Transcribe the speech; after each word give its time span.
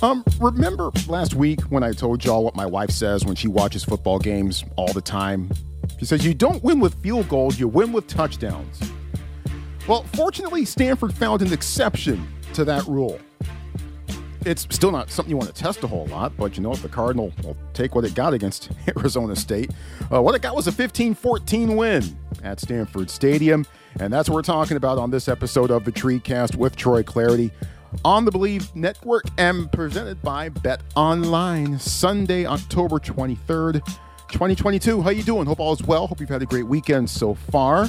Um, 0.00 0.22
remember 0.40 0.92
last 1.08 1.34
week 1.34 1.60
when 1.62 1.82
I 1.82 1.90
told 1.90 2.24
y'all 2.24 2.44
what 2.44 2.54
my 2.54 2.66
wife 2.66 2.90
says 2.90 3.24
when 3.24 3.34
she 3.34 3.48
watches 3.48 3.82
football 3.82 4.20
games 4.20 4.64
all 4.76 4.92
the 4.92 5.00
time? 5.00 5.50
She 5.98 6.04
says, 6.04 6.24
You 6.24 6.34
don't 6.34 6.62
win 6.62 6.78
with 6.78 6.94
field 7.02 7.28
goals, 7.28 7.58
you 7.58 7.66
win 7.66 7.92
with 7.92 8.06
touchdowns. 8.06 8.80
Well, 9.88 10.04
fortunately, 10.14 10.64
Stanford 10.64 11.12
found 11.12 11.42
an 11.42 11.52
exception 11.52 12.28
to 12.52 12.64
that 12.64 12.86
rule. 12.86 13.18
It's 14.46 14.68
still 14.70 14.92
not 14.92 15.10
something 15.10 15.30
you 15.30 15.36
want 15.36 15.52
to 15.52 15.62
test 15.62 15.82
a 15.82 15.88
whole 15.88 16.06
lot, 16.06 16.32
but 16.36 16.56
you 16.56 16.62
know 16.62 16.68
what? 16.68 16.80
The 16.80 16.88
Cardinal 16.88 17.32
will 17.42 17.56
take 17.74 17.96
what 17.96 18.04
it 18.04 18.14
got 18.14 18.32
against 18.32 18.70
Arizona 18.96 19.34
State. 19.34 19.72
Uh, 20.12 20.22
what 20.22 20.36
it 20.36 20.42
got 20.42 20.54
was 20.54 20.68
a 20.68 20.72
15 20.72 21.14
14 21.14 21.76
win 21.76 22.16
at 22.44 22.60
Stanford 22.60 23.10
Stadium. 23.10 23.66
And 23.98 24.12
that's 24.12 24.28
what 24.28 24.36
we're 24.36 24.42
talking 24.42 24.76
about 24.76 24.98
on 24.98 25.10
this 25.10 25.26
episode 25.26 25.72
of 25.72 25.84
the 25.84 25.90
Treecast 25.90 26.54
with 26.54 26.76
Troy 26.76 27.02
Clardy 27.02 27.50
on 28.04 28.24
the 28.24 28.30
Bleav 28.30 28.74
Network 28.74 29.24
and 29.38 29.70
presented 29.72 30.20
by 30.22 30.48
Bet 30.48 30.82
Online. 30.96 31.78
Sunday, 31.78 32.46
October 32.46 32.98
23rd, 32.98 33.84
2022. 34.28 35.02
How 35.02 35.10
you 35.10 35.22
doing? 35.22 35.46
Hope 35.46 35.60
all 35.60 35.72
is 35.72 35.82
well. 35.82 36.06
Hope 36.06 36.20
you've 36.20 36.28
had 36.28 36.42
a 36.42 36.46
great 36.46 36.66
weekend 36.66 37.08
so 37.08 37.34
far. 37.34 37.88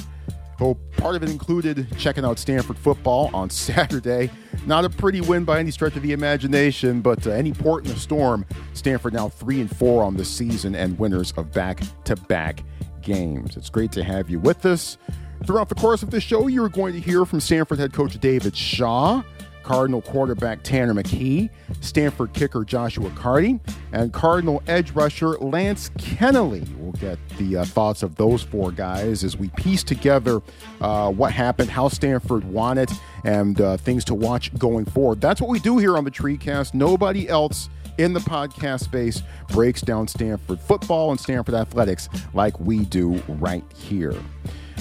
Hope 0.58 0.78
part 0.98 1.16
of 1.16 1.22
it 1.22 1.30
included 1.30 1.86
checking 1.96 2.22
out 2.22 2.38
Stanford 2.38 2.76
football 2.76 3.30
on 3.32 3.48
Saturday. 3.50 4.30
Not 4.66 4.84
a 4.84 4.90
pretty 4.90 5.22
win 5.22 5.44
by 5.44 5.58
any 5.58 5.70
stretch 5.70 5.96
of 5.96 6.02
the 6.02 6.12
imagination, 6.12 7.00
but 7.00 7.26
uh, 7.26 7.30
any 7.30 7.52
port 7.52 7.86
in 7.86 7.92
a 7.92 7.96
storm. 7.96 8.44
Stanford 8.74 9.14
now 9.14 9.30
three 9.30 9.60
and 9.60 9.74
four 9.74 10.02
on 10.02 10.16
the 10.16 10.24
season 10.24 10.74
and 10.74 10.98
winners 10.98 11.32
of 11.38 11.50
back-to-back 11.52 12.62
games. 13.00 13.56
It's 13.56 13.70
great 13.70 13.92
to 13.92 14.04
have 14.04 14.28
you 14.28 14.38
with 14.38 14.66
us. 14.66 14.98
Throughout 15.46 15.70
the 15.70 15.74
course 15.74 16.02
of 16.02 16.10
the 16.10 16.20
show, 16.20 16.48
you're 16.48 16.68
going 16.68 16.92
to 16.92 17.00
hear 17.00 17.24
from 17.24 17.40
Stanford 17.40 17.78
head 17.78 17.94
coach 17.94 18.20
David 18.20 18.54
Shaw. 18.54 19.22
Cardinal 19.62 20.02
quarterback 20.02 20.62
Tanner 20.62 20.94
McKee, 20.94 21.50
Stanford 21.80 22.32
kicker 22.32 22.64
Joshua 22.64 23.10
Karty, 23.10 23.60
and 23.92 24.12
Cardinal 24.12 24.62
edge 24.66 24.92
rusher 24.92 25.30
Lance 25.38 25.90
Keneley. 25.98 26.66
We'll 26.76 26.92
get 26.92 27.18
the 27.38 27.58
uh, 27.58 27.64
thoughts 27.64 28.02
of 28.02 28.16
those 28.16 28.42
four 28.42 28.72
guys 28.72 29.24
as 29.24 29.36
we 29.36 29.48
piece 29.50 29.82
together 29.82 30.40
uh, 30.80 31.10
what 31.12 31.32
happened, 31.32 31.70
how 31.70 31.88
Stanford 31.88 32.44
won 32.44 32.78
it, 32.78 32.90
and 33.24 33.60
uh, 33.60 33.76
things 33.76 34.04
to 34.06 34.14
watch 34.14 34.56
going 34.58 34.84
forward. 34.84 35.20
That's 35.20 35.40
what 35.40 35.50
we 35.50 35.60
do 35.60 35.78
here 35.78 35.96
on 35.96 36.04
the 36.04 36.10
Treecast. 36.10 36.74
Nobody 36.74 37.28
else 37.28 37.68
in 37.98 38.12
the 38.12 38.20
podcast 38.20 38.80
space 38.84 39.22
breaks 39.48 39.82
down 39.82 40.08
Stanford 40.08 40.58
football 40.60 41.10
and 41.10 41.20
Stanford 41.20 41.54
athletics 41.54 42.08
like 42.32 42.58
we 42.58 42.84
do 42.86 43.22
right 43.28 43.64
here. 43.74 44.14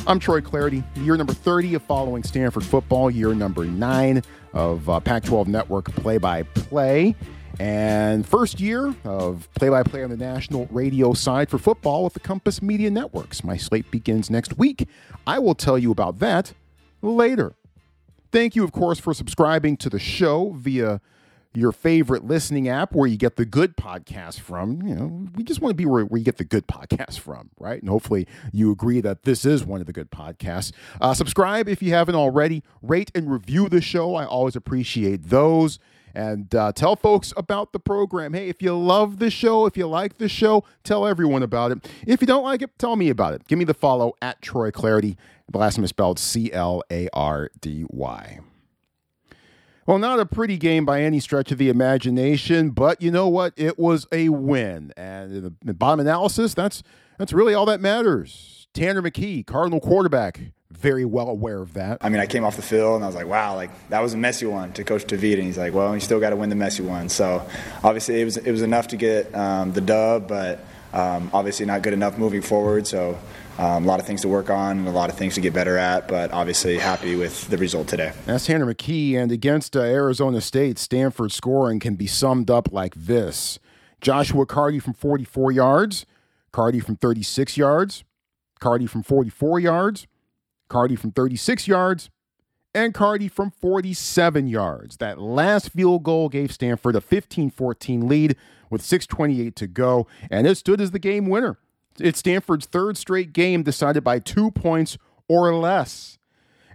I'm 0.08 0.17
Troy 0.19 0.42
Clardy, 0.42 0.83
year 1.05 1.16
number 1.17 1.33
30 1.33 1.75
of 1.75 1.83
following 1.83 2.23
Stanford 2.23 2.64
football, 2.64 3.11
year 3.11 3.33
number 3.36 3.66
nine 3.66 4.23
of 4.53 4.89
uh, 4.89 5.00
Pac 5.00 5.23
12 5.23 5.47
Network 5.47 5.86
play 5.95 6.17
by 6.17 6.44
play, 6.44 7.16
and 7.59 8.25
first 8.25 8.59
year 8.59 8.95
of 9.03 9.47
play 9.53 9.70
by 9.70 9.83
play 9.83 10.03
on 10.03 10.09
the 10.09 10.17
national 10.17 10.67
radio 10.72 11.14
side 11.14 11.50
for 11.50 11.59
football 11.59 12.03
with 12.03 12.14
the 12.14 12.20
Compass 12.20 12.61
Media 12.61 12.89
Networks. 12.89 13.44
My 13.44 13.55
slate 13.55 13.92
begins 13.92 14.30
next 14.31 14.58
week. 14.58 14.88
I 15.27 15.38
will 15.38 15.55
tell 15.55 15.77
you 15.77 15.92
about 15.92 16.20
that 16.20 16.53
later. 17.02 17.53
Thank 18.31 18.55
you, 18.55 18.64
of 18.64 18.72
course, 18.72 19.00
for 19.00 19.14
subscribing 19.14 19.77
to 19.77 19.89
the 19.89 20.00
show 20.00 20.52
via 20.52 21.02
your 21.53 21.72
favorite 21.72 22.25
listening 22.25 22.67
app 22.67 22.94
where 22.94 23.08
you 23.08 23.17
get 23.17 23.36
the 23.36 23.45
good 23.45 23.75
podcast 23.75 24.39
from. 24.39 24.81
You 24.83 24.95
know, 24.95 25.28
we 25.36 25.44
just 25.44 25.61
want 25.61 25.72
to 25.72 25.75
be 25.75 25.86
where, 25.86 26.05
where 26.05 26.19
you 26.19 26.25
get 26.25 26.38
the 26.38 26.44
good 26.44 26.67
podcast 26.67 27.19
from, 27.19 27.50
right? 27.59 27.81
And 27.81 27.89
hopefully 27.89 28.28
you 28.52 28.72
agree 28.72 29.02
that 29.02 29.23
this 29.23 29.45
is 29.45 29.66
one 29.66 29.81
of 29.81 29.88
the 29.88 29.94
good 29.94 30.11
podcasts. 30.11 30.72
Uh, 31.02 31.14
subscribe 31.14 31.67
if 31.67 31.81
you 31.81 31.92
haven't 31.92 32.16
already. 32.16 32.64
Rate 32.81 33.11
and 33.16 33.31
review 33.31 33.67
the 33.67 33.81
show. 33.81 34.16
I 34.16 34.25
always 34.25 34.55
appreciate 34.55 35.30
those. 35.30 35.80
And 36.14 36.53
uh, 36.55 36.72
tell 36.72 36.95
folks 36.95 37.33
about 37.38 37.72
the 37.72 37.80
program. 37.80 38.33
Hey, 38.33 38.50
if 38.50 38.61
you 38.61 38.77
love 38.77 39.20
the 39.20 39.30
show, 39.30 39.66
if 39.66 39.77
you 39.77 39.88
like 39.88 40.17
the 40.17 40.30
show, 40.30 40.64
tell 40.83 41.05
everyone 41.05 41.44
about 41.44 41.71
it. 41.71 41.88
If 42.05 42.21
you 42.21 42.27
don't 42.27 42.43
like 42.43 42.61
it, 42.61 42.77
tell 42.80 42.95
me 42.95 43.09
about 43.09 43.33
it. 43.33 43.48
Give 43.48 43.59
me 43.59 43.65
the 43.65 43.73
follow 43.73 44.14
at 44.21 44.42
Troy 44.42 44.71
Clardy. 44.71 45.17
The 45.52 45.58
last 45.58 45.77
name 45.77 45.83
is 45.83 45.92
spelled 45.92 46.20
C 46.20 46.52
L 46.52 46.83
A 46.92 47.09
R 47.14 47.49
D 47.61 47.86
Y. 47.89 48.39
Well, 49.89 49.98
not 49.98 50.20
a 50.20 50.26
pretty 50.27 50.58
game 50.58 50.86
by 50.86 51.02
any 51.02 51.20
stretch 51.20 51.52
of 51.52 51.58
the 51.58 51.67
imagination, 51.67 52.70
but 52.70 53.02
you 53.02 53.10
know 53.10 53.27
what? 53.27 53.54
It 53.58 53.80
was 53.80 54.05
a 54.11 54.30
win. 54.30 54.94
And 54.95 55.36
in 55.36 55.55
the, 55.64 55.73
bottom 55.73 56.00
analysis, 56.00 56.54
that's 56.54 56.83
that's 57.17 57.33
really 57.33 57.55
all 57.55 57.66
that 57.66 57.82
matters. 57.82 58.67
Tanner 58.76 59.02
McKee, 59.02 59.48
Cardinal 59.48 59.80
quarterback, 59.80 60.42
very 60.70 61.05
well 61.05 61.27
aware 61.27 61.64
of 61.64 61.73
that. 61.73 61.98
I 62.02 62.10
mean, 62.10 62.22
I 62.22 62.27
came 62.27 62.44
off 62.44 62.55
the 62.55 62.61
field 62.61 62.98
and 62.98 63.04
I 63.04 63.08
was 63.08 63.16
like, 63.16 63.26
wow, 63.26 63.55
like 63.55 63.72
that 63.89 64.02
was 64.02 64.14
a 64.14 64.17
messy 64.17 64.45
one 64.45 64.73
to 64.73 64.83
Coach 64.83 65.05
Tavita. 65.05 65.38
And 65.38 65.45
he's 65.45 65.58
like, 65.58 65.73
well, 65.73 65.95
you 65.95 66.02
still 66.02 66.20
got 66.20 66.30
to 66.30 66.36
win 66.36 66.50
the 66.50 66.56
messy 66.56 66.83
one. 66.83 67.10
So 67.10 67.44
obviously, 67.83 68.21
it 68.21 68.26
was 68.26 68.38
it 68.38 68.52
was 68.52 68.61
enough 68.61 68.89
to 68.89 68.95
get 68.95 69.33
um, 69.33 69.73
the 69.73 69.82
dub, 69.82 70.27
but 70.27 70.60
um, 70.94 71.32
obviously 71.33 71.66
not 71.66 71.82
good 71.82 71.94
enough 71.94 72.16
moving 72.16 72.44
forward. 72.44 72.86
So 72.86 73.17
um, 73.59 73.83
a 73.83 73.87
lot 73.87 73.99
of 73.99 74.08
things 74.08 74.21
to 74.21 74.30
work 74.30 74.49
on 74.49 74.77
and 74.80 74.87
a 74.87 74.92
lot 74.92 75.09
of 75.09 75.17
things 75.17 75.36
to 75.36 75.42
get 75.42 75.53
better 75.53 75.77
at, 75.77 76.08
but 76.08 76.31
obviously 76.31 76.77
happy 76.77 77.17
with 77.17 77.49
the 77.49 77.58
result 77.58 77.89
today. 77.89 78.14
That's 78.25 78.45
Tanner 78.45 78.65
McKee. 78.65 79.15
And 79.15 79.33
against 79.33 79.75
uh, 79.75 79.81
Arizona 79.81 80.39
State, 80.39 80.80
Stanford 80.80 81.33
scoring 81.33 81.81
can 81.81 81.95
be 81.95 82.08
summed 82.08 82.49
up 82.49 82.71
like 82.71 82.95
this 82.95 83.59
Joshua 83.99 84.45
Karty 84.45 84.81
from 84.81 84.93
44 84.93 85.52
yards, 85.52 86.05
Karty 86.53 86.81
from 86.81 86.95
36 86.95 87.58
yards, 87.58 88.05
Karty 88.61 88.89
from 88.89 89.03
44 89.03 89.59
yards, 89.59 90.08
Karty 90.70 90.97
from 90.97 91.11
36 91.11 91.67
yards, 91.67 92.09
and 92.73 92.93
Karty 92.93 93.30
from 93.30 93.52
47 93.52 94.47
yards. 94.47 94.97
That 94.97 95.20
last 95.20 95.73
field 95.73 96.03
goal 96.03 96.30
gave 96.30 96.53
Stanford 96.53 96.95
a 96.95 97.02
15 97.02 97.49
14 97.49 98.08
lead 98.08 98.37
with 98.70 98.81
6.28 98.83 99.53
to 99.55 99.67
go, 99.67 100.08
and 100.31 100.47
it 100.47 100.55
stood 100.55 100.80
as 100.80 100.91
the 100.91 100.99
game 100.99 101.27
winner. 101.27 101.58
It's 101.99 102.20
Stanford's 102.20 102.65
third 102.65 102.98
straight 102.98 103.33
game 103.33 103.64
decided 103.64 104.04
by 104.04 104.20
two 104.20 104.52
points 104.52 104.98
or 105.27 105.54
less. 105.54 106.17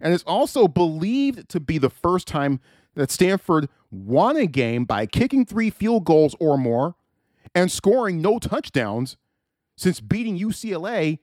And 0.00 0.12
it's 0.12 0.24
also 0.24 0.68
believed 0.68 1.48
to 1.50 1.60
be 1.60 1.78
the 1.78 1.90
first 1.90 2.26
time 2.26 2.60
that 2.94 3.10
Stanford 3.10 3.68
won 3.90 4.36
a 4.36 4.46
game 4.46 4.84
by 4.84 5.06
kicking 5.06 5.44
three 5.44 5.70
field 5.70 6.04
goals 6.04 6.34
or 6.40 6.58
more 6.58 6.94
and 7.54 7.70
scoring 7.70 8.20
no 8.20 8.38
touchdowns 8.38 9.16
since 9.76 10.00
beating 10.00 10.38
UCLA 10.38 11.18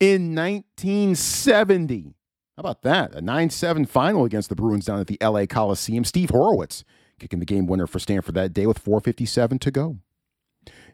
in 0.00 0.34
1970. 0.34 2.14
How 2.56 2.60
about 2.60 2.82
that? 2.82 3.14
A 3.14 3.20
9 3.20 3.50
7 3.50 3.84
final 3.84 4.24
against 4.24 4.48
the 4.48 4.56
Bruins 4.56 4.86
down 4.86 5.00
at 5.00 5.08
the 5.08 5.18
LA 5.20 5.46
Coliseum. 5.46 6.04
Steve 6.04 6.30
Horowitz 6.30 6.84
kicking 7.18 7.38
the 7.38 7.46
game 7.46 7.66
winner 7.66 7.86
for 7.86 7.98
Stanford 7.98 8.34
that 8.34 8.52
day 8.52 8.66
with 8.66 8.82
4.57 8.82 9.60
to 9.60 9.70
go. 9.70 9.98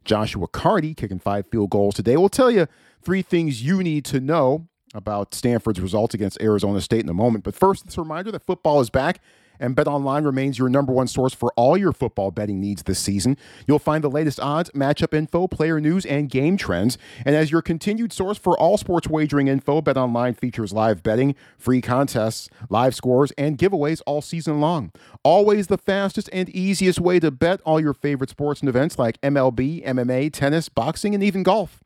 Joshua 0.04 0.48
Karty 0.48 0.96
kicking 0.96 1.18
five 1.18 1.46
field 1.46 1.70
goals 1.70 1.94
today. 1.94 2.16
We'll 2.16 2.28
tell 2.28 2.50
you 2.50 2.66
three 3.02 3.22
things 3.22 3.62
you 3.62 3.82
need 3.82 4.04
to 4.06 4.20
know 4.20 4.68
about 4.94 5.34
Stanford's 5.34 5.80
results 5.80 6.14
against 6.14 6.40
Arizona 6.40 6.80
State 6.80 7.02
in 7.02 7.08
a 7.08 7.14
moment. 7.14 7.44
But 7.44 7.54
first, 7.54 7.96
a 7.96 8.00
reminder 8.00 8.30
that 8.32 8.44
football 8.44 8.80
is 8.80 8.90
back 8.90 9.20
and 9.62 9.76
BetOnline 9.76 10.26
remains 10.26 10.58
your 10.58 10.68
number 10.68 10.92
one 10.92 11.06
source 11.06 11.32
for 11.32 11.52
all 11.56 11.78
your 11.78 11.92
football 11.92 12.30
betting 12.30 12.60
needs 12.60 12.82
this 12.82 12.98
season. 12.98 13.38
You'll 13.66 13.78
find 13.78 14.04
the 14.04 14.10
latest 14.10 14.40
odds, 14.40 14.70
matchup 14.70 15.14
info, 15.14 15.46
player 15.48 15.80
news, 15.80 16.04
and 16.04 16.28
game 16.28 16.56
trends. 16.56 16.98
And 17.24 17.36
as 17.36 17.50
your 17.50 17.62
continued 17.62 18.12
source 18.12 18.36
for 18.36 18.58
all 18.58 18.76
sports 18.76 19.08
wagering 19.08 19.48
info, 19.48 19.80
BetOnline 19.80 20.36
features 20.36 20.72
live 20.72 21.02
betting, 21.02 21.34
free 21.56 21.80
contests, 21.80 22.50
live 22.68 22.94
scores, 22.94 23.30
and 23.38 23.56
giveaways 23.56 24.02
all 24.04 24.20
season 24.20 24.60
long. 24.60 24.92
Always 25.22 25.68
the 25.68 25.78
fastest 25.78 26.28
and 26.32 26.48
easiest 26.50 27.00
way 27.00 27.20
to 27.20 27.30
bet 27.30 27.60
all 27.64 27.80
your 27.80 27.94
favorite 27.94 28.30
sports 28.30 28.60
and 28.60 28.68
events 28.68 28.98
like 28.98 29.20
MLB, 29.20 29.86
MMA, 29.86 30.32
tennis, 30.32 30.68
boxing, 30.68 31.14
and 31.14 31.22
even 31.22 31.42
golf. 31.44 31.81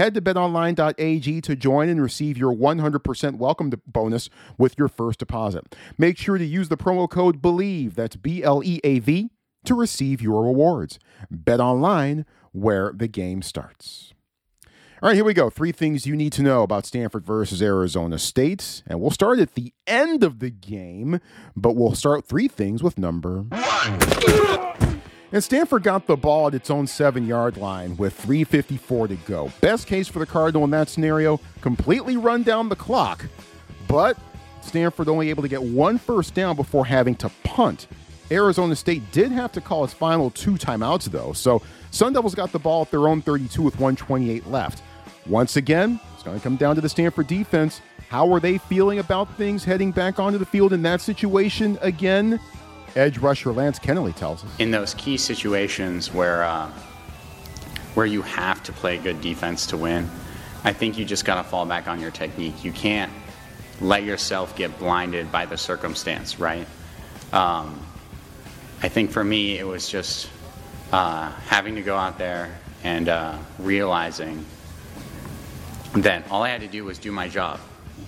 Head 0.00 0.14
to 0.14 0.22
betonline.ag 0.22 1.42
to 1.42 1.54
join 1.54 1.90
and 1.90 2.02
receive 2.02 2.38
your 2.38 2.54
100% 2.54 3.36
welcome 3.36 3.70
bonus 3.86 4.30
with 4.56 4.78
your 4.78 4.88
first 4.88 5.18
deposit. 5.18 5.76
Make 5.98 6.16
sure 6.16 6.38
to 6.38 6.44
use 6.46 6.70
the 6.70 6.78
promo 6.78 7.06
code 7.06 7.42
BLEAV, 7.42 7.96
that's 7.96 8.16
B 8.16 8.42
L 8.42 8.62
E 8.64 8.80
A 8.82 9.00
V, 9.00 9.28
to 9.66 9.74
receive 9.74 10.22
your 10.22 10.44
rewards. 10.44 10.98
Bet 11.30 11.60
online 11.60 12.24
where 12.52 12.92
the 12.94 13.08
game 13.08 13.42
starts. 13.42 14.14
All 15.02 15.10
right, 15.10 15.16
here 15.16 15.24
we 15.24 15.34
go. 15.34 15.50
Three 15.50 15.70
things 15.70 16.06
you 16.06 16.16
need 16.16 16.32
to 16.32 16.42
know 16.42 16.62
about 16.62 16.86
Stanford 16.86 17.26
versus 17.26 17.60
Arizona 17.60 18.18
State. 18.18 18.82
And 18.86 19.02
we'll 19.02 19.10
start 19.10 19.38
at 19.38 19.54
the 19.54 19.74
end 19.86 20.24
of 20.24 20.38
the 20.38 20.48
game, 20.48 21.20
but 21.54 21.76
we'll 21.76 21.94
start 21.94 22.24
three 22.24 22.48
things 22.48 22.82
with 22.82 22.98
number 22.98 23.42
one. 23.42 24.59
And 25.32 25.44
Stanford 25.44 25.84
got 25.84 26.06
the 26.06 26.16
ball 26.16 26.48
at 26.48 26.54
its 26.54 26.70
own 26.70 26.86
seven 26.86 27.26
yard 27.26 27.56
line 27.56 27.96
with 27.96 28.20
3.54 28.20 29.08
to 29.08 29.16
go. 29.16 29.52
Best 29.60 29.86
case 29.86 30.08
for 30.08 30.18
the 30.18 30.26
Cardinal 30.26 30.64
in 30.64 30.70
that 30.70 30.88
scenario, 30.88 31.40
completely 31.60 32.16
run 32.16 32.42
down 32.42 32.68
the 32.68 32.76
clock. 32.76 33.26
But 33.86 34.18
Stanford 34.60 35.08
only 35.08 35.30
able 35.30 35.42
to 35.42 35.48
get 35.48 35.62
one 35.62 35.98
first 35.98 36.34
down 36.34 36.56
before 36.56 36.84
having 36.84 37.14
to 37.16 37.30
punt. 37.44 37.86
Arizona 38.30 38.76
State 38.76 39.10
did 39.12 39.32
have 39.32 39.52
to 39.52 39.60
call 39.60 39.84
its 39.84 39.92
final 39.92 40.30
two 40.30 40.52
timeouts, 40.52 41.04
though. 41.06 41.32
So 41.32 41.62
Sun 41.90 42.12
Devils 42.12 42.34
got 42.34 42.52
the 42.52 42.58
ball 42.58 42.82
at 42.82 42.90
their 42.90 43.08
own 43.08 43.22
32 43.22 43.62
with 43.62 43.74
128 43.74 44.46
left. 44.48 44.82
Once 45.26 45.56
again, 45.56 46.00
it's 46.14 46.22
going 46.22 46.36
to 46.36 46.42
come 46.42 46.56
down 46.56 46.74
to 46.74 46.80
the 46.80 46.88
Stanford 46.88 47.26
defense. 47.26 47.80
How 48.08 48.32
are 48.32 48.40
they 48.40 48.58
feeling 48.58 48.98
about 48.98 49.36
things 49.36 49.64
heading 49.64 49.92
back 49.92 50.18
onto 50.18 50.38
the 50.38 50.46
field 50.46 50.72
in 50.72 50.82
that 50.82 51.00
situation 51.00 51.78
again? 51.82 52.40
Edge 52.96 53.18
rusher 53.18 53.52
Lance 53.52 53.78
Keneley 53.78 54.14
tells 54.14 54.44
us. 54.44 54.50
In 54.58 54.70
those 54.70 54.94
key 54.94 55.16
situations 55.16 56.12
where 56.12 56.44
uh, 56.44 56.70
where 57.94 58.06
you 58.06 58.22
have 58.22 58.62
to 58.64 58.72
play 58.72 58.98
good 58.98 59.20
defense 59.20 59.66
to 59.66 59.76
win, 59.76 60.08
I 60.64 60.72
think 60.72 60.98
you 60.98 61.04
just 61.04 61.24
got 61.24 61.36
to 61.36 61.44
fall 61.44 61.66
back 61.66 61.88
on 61.88 62.00
your 62.00 62.10
technique. 62.10 62.64
You 62.64 62.72
can't 62.72 63.12
let 63.80 64.04
yourself 64.04 64.54
get 64.56 64.78
blinded 64.78 65.32
by 65.32 65.46
the 65.46 65.56
circumstance, 65.56 66.38
right? 66.38 66.66
Um, 67.32 67.80
I 68.82 68.88
think 68.88 69.10
for 69.10 69.24
me, 69.24 69.58
it 69.58 69.66
was 69.66 69.88
just 69.88 70.30
uh, 70.92 71.30
having 71.46 71.74
to 71.76 71.82
go 71.82 71.96
out 71.96 72.18
there 72.18 72.58
and 72.84 73.08
uh, 73.08 73.38
realizing 73.58 74.44
that 75.94 76.30
all 76.30 76.42
I 76.42 76.48
had 76.48 76.60
to 76.60 76.68
do 76.68 76.84
was 76.84 76.98
do 76.98 77.12
my 77.12 77.28
job. 77.28 77.60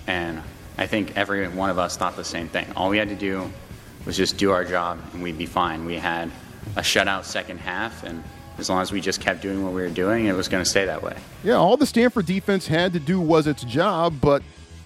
And 0.07 0.41
I 0.77 0.87
think 0.87 1.15
every 1.15 1.47
one 1.47 1.69
of 1.69 1.77
us 1.77 1.97
thought 1.97 2.15
the 2.15 2.23
same 2.23 2.47
thing. 2.47 2.67
All 2.75 2.89
we 2.89 2.97
had 2.97 3.09
to 3.09 3.15
do 3.15 3.51
was 4.05 4.17
just 4.17 4.37
do 4.37 4.51
our 4.51 4.65
job 4.65 4.99
and 5.13 5.23
we'd 5.23 5.37
be 5.37 5.45
fine. 5.45 5.85
We 5.85 5.95
had 5.95 6.31
a 6.75 6.81
shutout 6.81 7.25
second 7.25 7.59
half, 7.59 8.03
and 8.03 8.23
as 8.57 8.69
long 8.69 8.81
as 8.81 8.91
we 8.91 9.01
just 9.01 9.21
kept 9.21 9.41
doing 9.41 9.63
what 9.63 9.73
we 9.73 9.81
were 9.81 9.89
doing, 9.89 10.25
it 10.25 10.33
was 10.33 10.47
going 10.47 10.63
to 10.63 10.69
stay 10.69 10.85
that 10.85 11.01
way. 11.01 11.15
Yeah, 11.43 11.55
all 11.55 11.77
the 11.77 11.85
Stanford 11.85 12.25
defense 12.25 12.67
had 12.67 12.93
to 12.93 12.99
do 12.99 13.19
was 13.19 13.47
its 13.47 13.63
job, 13.63 14.15
but 14.21 14.43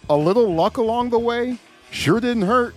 a 0.09 0.17
little 0.17 0.53
luck 0.53 0.77
along 0.77 1.09
the 1.09 1.19
way 1.19 1.57
sure 1.91 2.19
didn't 2.19 2.43
hurt. 2.43 2.75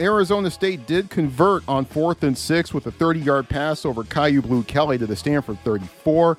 Arizona 0.00 0.50
State 0.50 0.86
did 0.86 1.10
convert 1.10 1.64
on 1.68 1.84
fourth 1.84 2.22
and 2.22 2.38
six 2.38 2.72
with 2.72 2.86
a 2.86 2.90
30 2.90 3.20
yard 3.20 3.48
pass 3.48 3.84
over 3.84 4.04
Kyu 4.04 4.42
Blu 4.42 4.62
Kelly 4.62 4.96
to 4.98 5.06
the 5.06 5.16
Stanford 5.16 5.58
34. 5.64 6.38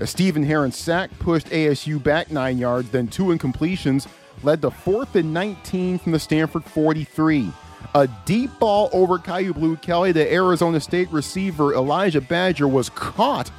A 0.00 0.06
Stephen 0.06 0.42
Herron 0.42 0.72
sack 0.72 1.10
pushed 1.18 1.48
ASU 1.48 2.02
back 2.02 2.30
nine 2.30 2.58
yards, 2.58 2.90
then 2.90 3.08
two 3.08 3.26
incompletions 3.26 4.06
led 4.42 4.62
to 4.62 4.70
fourth 4.70 5.14
and 5.16 5.32
19 5.32 5.98
from 5.98 6.12
the 6.12 6.18
Stanford 6.18 6.64
43. 6.64 7.50
A 7.94 8.08
deep 8.24 8.58
ball 8.58 8.88
over 8.92 9.18
Kyu 9.18 9.52
Blu 9.52 9.76
Kelly 9.76 10.12
The 10.12 10.32
Arizona 10.32 10.80
State 10.80 11.10
receiver 11.10 11.74
Elijah 11.74 12.20
Badger 12.20 12.68
was 12.68 12.88
caught. 12.88 13.50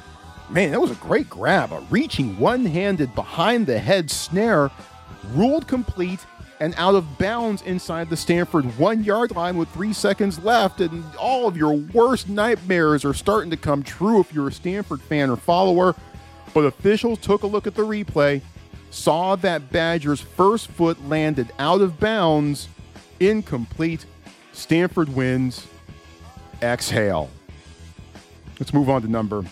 Man, 0.50 0.72
that 0.72 0.80
was 0.80 0.90
a 0.90 0.96
great 0.96 1.30
grab. 1.30 1.72
A 1.72 1.80
reaching 1.90 2.38
one 2.38 2.66
handed 2.66 3.14
behind 3.14 3.66
the 3.66 3.78
head 3.78 4.10
snare, 4.10 4.70
ruled 5.32 5.66
complete 5.66 6.20
and 6.60 6.74
out 6.76 6.94
of 6.94 7.18
bounds 7.18 7.62
inside 7.62 8.08
the 8.08 8.16
Stanford 8.16 8.64
one 8.78 9.04
yard 9.04 9.32
line 9.32 9.56
with 9.56 9.68
three 9.70 9.92
seconds 9.92 10.38
left. 10.38 10.80
And 10.80 11.04
all 11.16 11.46
of 11.46 11.56
your 11.56 11.74
worst 11.74 12.28
nightmares 12.28 13.04
are 13.04 13.14
starting 13.14 13.50
to 13.50 13.56
come 13.56 13.82
true 13.82 14.20
if 14.20 14.32
you're 14.32 14.48
a 14.48 14.52
Stanford 14.52 15.00
fan 15.02 15.30
or 15.30 15.36
follower. 15.36 15.94
But 16.52 16.60
officials 16.60 17.18
took 17.18 17.42
a 17.42 17.46
look 17.46 17.66
at 17.66 17.74
the 17.74 17.82
replay, 17.82 18.40
saw 18.90 19.36
that 19.36 19.72
Badger's 19.72 20.20
first 20.20 20.68
foot 20.68 21.04
landed 21.08 21.52
out 21.58 21.80
of 21.80 21.98
bounds, 21.98 22.68
incomplete. 23.18 24.06
Stanford 24.54 25.14
wins. 25.14 25.66
Exhale. 26.62 27.30
Let's 28.58 28.72
move 28.72 28.88
on 28.88 29.02
to 29.02 29.08
number 29.08 29.44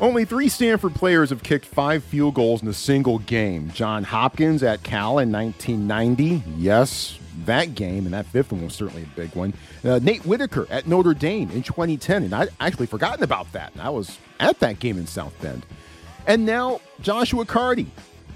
Only 0.00 0.24
three 0.24 0.48
Stanford 0.48 0.94
players 0.94 1.30
have 1.30 1.42
kicked 1.42 1.66
five 1.66 2.04
field 2.04 2.34
goals 2.34 2.62
in 2.62 2.68
a 2.68 2.72
single 2.72 3.18
game. 3.18 3.70
John 3.72 4.04
Hopkins 4.04 4.62
at 4.62 4.84
Cal 4.84 5.18
in 5.18 5.32
1990. 5.32 6.44
Yes, 6.56 7.18
that 7.46 7.74
game, 7.74 8.04
and 8.04 8.14
that 8.14 8.26
fifth 8.26 8.52
one 8.52 8.62
was 8.64 8.74
certainly 8.74 9.02
a 9.02 9.16
big 9.16 9.34
one. 9.34 9.52
Uh, 9.84 9.98
Nate 10.00 10.24
Whitaker 10.24 10.68
at 10.70 10.86
Notre 10.86 11.14
Dame 11.14 11.50
in 11.50 11.64
2010, 11.64 12.22
and 12.22 12.32
I'd 12.32 12.50
actually 12.60 12.86
forgotten 12.86 13.24
about 13.24 13.50
that. 13.52 13.72
I 13.78 13.90
was 13.90 14.18
at 14.38 14.60
that 14.60 14.78
game 14.78 14.98
in 14.98 15.06
South 15.08 15.34
Bend. 15.42 15.66
And 16.28 16.46
now 16.46 16.80
Joshua 17.00 17.44
Karty. 17.44 17.86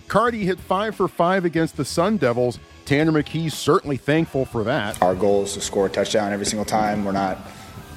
Karty 0.08 0.42
hit 0.42 0.58
five 0.58 0.96
for 0.96 1.06
five 1.06 1.44
against 1.44 1.76
the 1.76 1.84
Sun 1.84 2.16
Devils. 2.16 2.58
Tanner 2.84 3.12
McKee's 3.12 3.54
certainly 3.54 3.96
thankful 3.96 4.44
for 4.44 4.64
that. 4.64 5.00
Our 5.02 5.14
goal 5.14 5.44
is 5.44 5.54
to 5.54 5.60
score 5.60 5.86
a 5.86 5.90
touchdown 5.90 6.32
every 6.32 6.46
single 6.46 6.64
time. 6.64 7.04
We're 7.04 7.12
not 7.12 7.38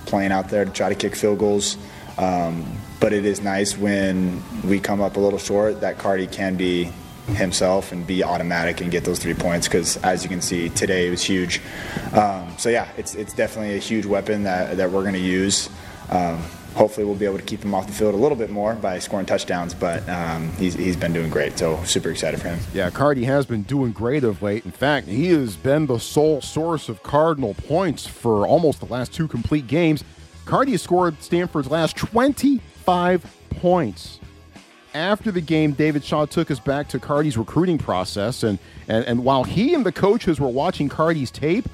playing 0.05 0.31
out 0.31 0.49
there 0.49 0.65
to 0.65 0.71
try 0.71 0.89
to 0.89 0.95
kick 0.95 1.15
field 1.15 1.39
goals. 1.39 1.77
Um, 2.17 2.65
but 2.99 3.11
it 3.11 3.25
is 3.25 3.41
nice 3.41 3.77
when 3.77 4.41
we 4.63 4.79
come 4.79 5.01
up 5.01 5.17
a 5.17 5.19
little 5.19 5.39
short 5.39 5.81
that 5.81 5.97
Karty 5.97 6.31
can 6.31 6.55
be 6.55 6.91
himself 7.27 7.91
and 7.91 8.05
be 8.05 8.23
automatic 8.23 8.81
and 8.81 8.91
get 8.91 9.03
those 9.03 9.19
three 9.19 9.33
points 9.33 9.67
because 9.67 9.97
as 9.97 10.23
you 10.23 10.29
can 10.29 10.41
see 10.41 10.69
today 10.69 11.07
it 11.07 11.09
was 11.09 11.23
huge. 11.23 11.61
Um, 12.13 12.53
so 12.57 12.69
yeah, 12.69 12.87
it's 12.97 13.15
it's 13.15 13.33
definitely 13.33 13.75
a 13.75 13.79
huge 13.79 14.05
weapon 14.05 14.43
that, 14.43 14.77
that 14.77 14.91
we're 14.91 15.01
going 15.01 15.13
to 15.13 15.19
use. 15.19 15.69
Um, 16.09 16.41
hopefully 16.75 17.06
we'll 17.06 17.16
be 17.16 17.25
able 17.25 17.38
to 17.38 17.44
keep 17.44 17.63
him 17.63 17.74
off 17.74 17.88
the 17.88 17.94
field 17.94 18.13
a 18.13 18.18
little 18.18 18.38
bit 18.38 18.50
more 18.50 18.75
by 18.75 19.00
scoring 19.00 19.25
touchdowns, 19.25 19.74
but 19.74 20.07
um, 20.10 20.51
he's, 20.54 20.74
he's 20.74 20.98
been 20.98 21.13
doing 21.13 21.30
great, 21.30 21.57
so 21.57 21.81
super 21.83 22.10
excited 22.10 22.42
for 22.42 22.50
him. 22.50 22.60
Yeah, 22.74 22.89
Karty 22.89 23.24
has 23.24 23.45
been 23.45 23.63
doing 23.63 23.92
great 23.92 24.24
of 24.24 24.42
late. 24.42 24.66
In 24.66 24.72
fact, 24.72 25.07
he 25.07 25.27
has 25.30 25.56
been 25.56 25.86
the 25.86 26.00
sole 26.00 26.42
source 26.42 26.89
of 26.89 27.01
Cardinal 27.01 27.54
points 27.54 28.06
for 28.06 28.45
almost 28.45 28.81
the 28.81 28.88
last 28.88 29.13
two 29.13 29.27
complete 29.27 29.68
games. 29.68 30.04
Karty 30.45 30.72
has 30.72 30.81
scored 30.81 31.22
Stanford's 31.24 31.69
last 31.69 31.95
25 31.95 33.25
points. 33.51 34.19
After 34.94 35.31
the 35.31 35.42
game, 35.42 35.71
David 35.71 36.04
Shaw 36.04 36.25
took 36.25 36.51
us 36.51 36.60
back 36.60 36.88
to 36.89 37.00
Karty's 37.00 37.38
recruiting 37.38 37.78
process, 37.78 38.44
and, 38.44 38.60
and, 38.88 39.04
and 39.06 39.24
while 39.24 39.44
he 39.44 39.74
and 39.74 39.86
the 39.86 39.92
coaches 39.92 40.39
were 40.39 40.48
watching 40.48 40.88
Karty's 40.88 41.31
tape, 41.31 41.68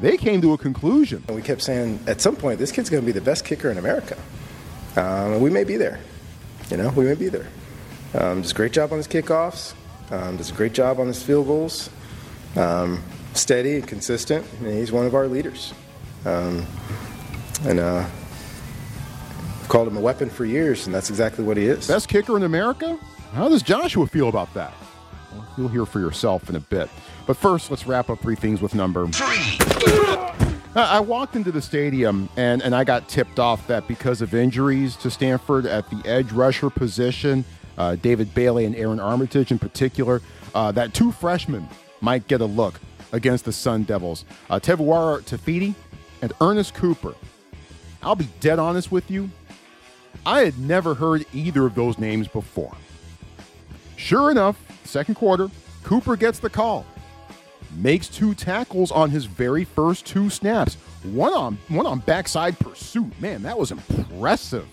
they 0.00 0.16
came 0.16 0.40
to 0.42 0.52
a 0.52 0.58
conclusion. 0.58 1.22
We 1.28 1.42
kept 1.42 1.62
saying, 1.62 2.00
at 2.06 2.20
some 2.20 2.34
point, 2.34 2.58
this 2.58 2.72
kid's 2.72 2.90
going 2.90 3.02
to 3.02 3.06
be 3.06 3.12
the 3.12 3.20
best 3.20 3.44
kicker 3.44 3.70
in 3.70 3.78
America. 3.78 4.16
Um, 4.96 5.40
we 5.40 5.50
may 5.50 5.64
be 5.64 5.76
there. 5.76 5.98
You 6.70 6.76
know, 6.76 6.90
we 6.90 7.04
may 7.04 7.14
be 7.14 7.28
there. 7.28 7.46
Um, 8.14 8.42
does 8.42 8.52
a 8.52 8.54
great 8.54 8.72
job 8.72 8.92
on 8.92 8.98
his 8.98 9.08
kickoffs. 9.08 9.74
Um, 10.10 10.36
does 10.36 10.50
a 10.50 10.54
great 10.54 10.72
job 10.72 11.00
on 11.00 11.06
his 11.06 11.22
field 11.22 11.46
goals. 11.46 11.90
Um, 12.56 13.02
steady 13.34 13.76
and 13.76 13.86
consistent. 13.86 14.46
And 14.60 14.68
he's 14.68 14.92
one 14.92 15.06
of 15.06 15.14
our 15.14 15.26
leaders. 15.26 15.72
Um, 16.24 16.66
and 17.64 17.80
uh, 17.80 18.04
I've 19.60 19.68
called 19.68 19.88
him 19.88 19.96
a 19.96 20.00
weapon 20.00 20.28
for 20.28 20.44
years, 20.44 20.86
and 20.86 20.94
that's 20.94 21.10
exactly 21.10 21.44
what 21.44 21.56
he 21.56 21.66
is. 21.66 21.88
Best 21.88 22.08
kicker 22.08 22.36
in 22.36 22.42
America? 22.42 22.98
How 23.32 23.48
does 23.48 23.62
Joshua 23.62 24.06
feel 24.06 24.28
about 24.28 24.52
that? 24.54 24.74
Well, 25.32 25.46
you'll 25.56 25.68
hear 25.68 25.86
for 25.86 26.00
yourself 26.00 26.50
in 26.50 26.56
a 26.56 26.60
bit. 26.60 26.90
But 27.26 27.36
first, 27.36 27.70
let's 27.70 27.86
wrap 27.86 28.10
up 28.10 28.20
three 28.20 28.36
things 28.36 28.60
with 28.60 28.74
number 28.74 29.06
three. 29.06 29.41
I 30.74 31.00
walked 31.00 31.36
into 31.36 31.52
the 31.52 31.60
stadium 31.60 32.30
and, 32.36 32.62
and 32.62 32.74
I 32.74 32.84
got 32.84 33.06
tipped 33.06 33.38
off 33.38 33.66
that 33.66 33.86
because 33.86 34.22
of 34.22 34.34
injuries 34.34 34.96
to 34.96 35.10
Stanford 35.10 35.66
at 35.66 35.88
the 35.90 36.00
edge 36.06 36.32
rusher 36.32 36.70
position, 36.70 37.44
uh, 37.76 37.96
David 37.96 38.34
Bailey 38.34 38.64
and 38.64 38.74
Aaron 38.74 38.98
Armitage 38.98 39.50
in 39.50 39.58
particular, 39.58 40.22
uh, 40.54 40.72
that 40.72 40.94
two 40.94 41.12
freshmen 41.12 41.68
might 42.00 42.26
get 42.26 42.40
a 42.40 42.46
look 42.46 42.80
against 43.12 43.44
the 43.44 43.52
Sun 43.52 43.82
Devils. 43.82 44.24
Uh, 44.48 44.58
Tevarua 44.58 45.20
Tafiti 45.20 45.74
and 46.22 46.32
Ernest 46.40 46.72
Cooper. 46.72 47.14
I'll 48.02 48.16
be 48.16 48.28
dead 48.40 48.58
honest 48.58 48.90
with 48.90 49.10
you. 49.10 49.30
I 50.24 50.40
had 50.40 50.58
never 50.58 50.94
heard 50.94 51.26
either 51.34 51.66
of 51.66 51.74
those 51.74 51.98
names 51.98 52.28
before. 52.28 52.74
Sure 53.96 54.30
enough, 54.30 54.58
second 54.84 55.16
quarter, 55.16 55.50
Cooper 55.84 56.16
gets 56.16 56.38
the 56.38 56.50
call 56.50 56.86
makes 57.76 58.08
two 58.08 58.34
tackles 58.34 58.90
on 58.90 59.10
his 59.10 59.24
very 59.24 59.64
first 59.64 60.06
two 60.06 60.30
snaps. 60.30 60.74
One 61.02 61.32
on 61.32 61.58
one 61.68 61.86
on 61.86 62.00
backside 62.00 62.58
pursuit. 62.58 63.18
Man, 63.20 63.42
that 63.42 63.58
was 63.58 63.72
impressive. 63.72 64.66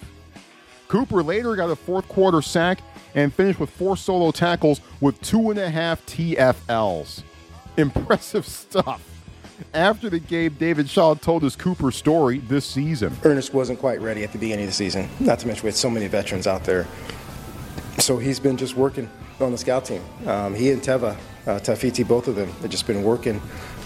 Cooper 0.87 1.21
later 1.23 1.55
got 1.55 1.69
a 1.69 1.75
fourth 1.75 2.07
quarter 2.07 2.41
sack 2.41 2.81
and 3.15 3.33
finished 3.33 3.59
with 3.59 3.69
four 3.69 3.95
solo 3.97 4.31
tackles 4.31 4.81
with 5.01 5.19
two 5.21 5.49
and 5.49 5.59
a 5.59 5.69
half 5.69 6.05
TFLs. 6.05 7.23
Impressive 7.77 8.45
stuff. 8.47 9.03
After 9.73 10.09
the 10.09 10.19
game, 10.19 10.55
David 10.57 10.89
Shaw 10.89 11.15
told 11.15 11.43
his 11.43 11.55
Cooper 11.55 11.91
story 11.91 12.39
this 12.39 12.65
season. 12.65 13.15
Ernest 13.23 13.53
wasn't 13.53 13.79
quite 13.79 13.99
ready 13.99 14.23
at 14.23 14.31
the 14.31 14.37
beginning 14.37 14.65
of 14.65 14.71
the 14.71 14.75
season. 14.75 15.09
Not 15.19 15.39
to 15.39 15.47
mention 15.47 15.63
we 15.63 15.67
had 15.67 15.75
so 15.75 15.89
many 15.89 16.07
veterans 16.07 16.47
out 16.47 16.63
there. 16.63 16.87
So 17.97 18.17
he's 18.17 18.39
been 18.39 18.55
just 18.55 18.75
working 18.75 19.09
on 19.41 19.51
the 19.51 19.57
scout 19.57 19.85
team. 19.85 20.01
Um, 20.25 20.53
he 20.53 20.71
and 20.71 20.81
Teva 20.81 21.15
uh, 21.47 21.59
Tafiti, 21.59 22.07
both 22.07 22.27
of 22.27 22.35
them, 22.35 22.49
have 22.49 22.69
just 22.69 22.87
been 22.87 23.03
working. 23.03 23.41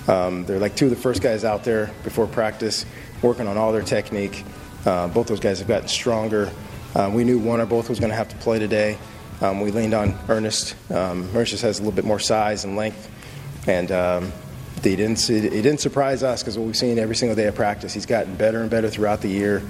Um, 0.07 0.45
they're 0.45 0.59
like 0.59 0.75
two 0.75 0.85
of 0.85 0.91
the 0.91 0.97
first 0.97 1.21
guys 1.21 1.45
out 1.45 1.63
there 1.63 1.91
before 2.03 2.27
practice, 2.27 2.85
working 3.21 3.47
on 3.47 3.57
all 3.57 3.71
their 3.71 3.83
technique. 3.83 4.43
Uh, 4.85 5.07
both 5.07 5.27
those 5.27 5.39
guys 5.39 5.59
have 5.59 5.67
gotten 5.67 5.87
stronger. 5.87 6.51
Um, 6.95 7.13
we 7.13 7.23
knew 7.23 7.39
one 7.39 7.61
or 7.61 7.65
both 7.65 7.89
was 7.89 7.99
going 7.99 8.09
to 8.09 8.15
have 8.15 8.29
to 8.29 8.35
play 8.37 8.59
today. 8.59 8.97
Um, 9.41 9.61
we 9.61 9.71
leaned 9.71 9.93
on 9.93 10.17
Ernest. 10.29 10.75
Um, 10.91 11.29
Ernest 11.33 11.61
has 11.61 11.79
a 11.79 11.81
little 11.81 11.95
bit 11.95 12.05
more 12.05 12.19
size 12.19 12.65
and 12.65 12.75
length, 12.75 13.09
and 13.67 13.91
um, 13.91 14.31
he 14.83 14.95
didn't 14.95 15.19
he 15.19 15.39
didn't 15.39 15.79
surprise 15.79 16.23
us 16.23 16.43
because 16.43 16.57
what 16.57 16.65
we've 16.65 16.77
seen 16.77 16.99
every 16.99 17.15
single 17.15 17.35
day 17.35 17.47
of 17.47 17.55
practice, 17.55 17.93
he's 17.93 18.05
gotten 18.05 18.35
better 18.35 18.61
and 18.61 18.69
better 18.69 18.89
throughout 18.89 19.21
the 19.21 19.29
year. 19.29 19.63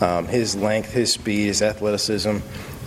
Um, 0.00 0.26
his 0.26 0.56
length, 0.56 0.92
his 0.92 1.12
speed, 1.12 1.46
his 1.46 1.60
athleticism. 1.60 2.38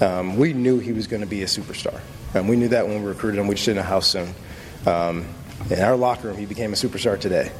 Um, 0.04 0.38
we 0.38 0.54
knew 0.54 0.80
he 0.80 0.92
was 0.92 1.08
going 1.08 1.22
to 1.22 1.28
be 1.28 1.44
a 1.44 1.46
superstar, 1.46 2.00
and 2.34 2.50
we 2.50 2.56
knew 2.56 2.68
that 2.70 2.88
when 2.88 3.02
we 3.04 3.08
recruited 3.10 3.40
him. 3.40 3.48
We 3.48 3.56
just 3.56 3.66
didn't 3.66 3.78
know 3.78 3.90
how 3.90 4.02
soon. 4.02 4.34
Um, 4.86 5.26
in 5.70 5.80
our 5.80 5.96
locker 5.96 6.28
room, 6.28 6.38
he 6.38 6.46
became 6.46 6.74
a 6.74 6.76
superstar 6.76 7.18
today. 7.20 7.52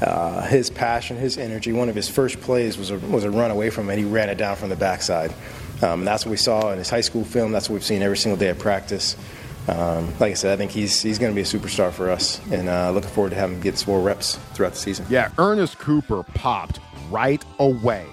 Uh, 0.00 0.42
his 0.46 0.68
passion, 0.68 1.16
his 1.16 1.38
energy. 1.38 1.72
One 1.72 1.88
of 1.88 1.94
his 1.94 2.08
first 2.08 2.40
plays 2.40 2.76
was 2.76 2.90
a, 2.90 2.98
was 2.98 3.22
a 3.22 3.30
run 3.30 3.52
away 3.52 3.70
from 3.70 3.88
and 3.88 3.98
he 3.98 4.04
ran 4.04 4.28
it 4.30 4.34
down 4.36 4.56
from 4.56 4.68
the 4.68 4.74
backside. 4.74 5.32
Um, 5.80 6.04
that's 6.04 6.24
what 6.26 6.32
we 6.32 6.36
saw 6.36 6.72
in 6.72 6.78
his 6.78 6.90
high 6.90 7.02
school 7.02 7.24
film. 7.24 7.52
That's 7.52 7.68
what 7.68 7.74
we've 7.74 7.84
seen 7.84 8.02
every 8.02 8.16
single 8.16 8.36
day 8.38 8.48
of 8.48 8.58
practice. 8.58 9.16
um, 9.68 10.06
like 10.18 10.32
I 10.32 10.34
said, 10.34 10.52
I 10.52 10.56
think 10.56 10.72
he's 10.72 11.00
he's 11.00 11.20
going 11.20 11.30
to 11.30 11.36
be 11.36 11.42
a 11.42 11.44
superstar 11.44 11.92
for 11.92 12.10
us, 12.10 12.40
and 12.50 12.68
uh, 12.68 12.90
looking 12.90 13.10
forward 13.10 13.30
to 13.30 13.36
having 13.36 13.56
him 13.56 13.62
get 13.62 13.78
some 13.78 13.92
more 13.94 14.02
reps 14.02 14.36
throughout 14.54 14.72
the 14.72 14.78
season. 14.78 15.06
Yeah, 15.08 15.30
Ernest 15.38 15.78
Cooper 15.78 16.24
popped 16.34 16.80
right 17.10 17.44
away. 17.60 18.06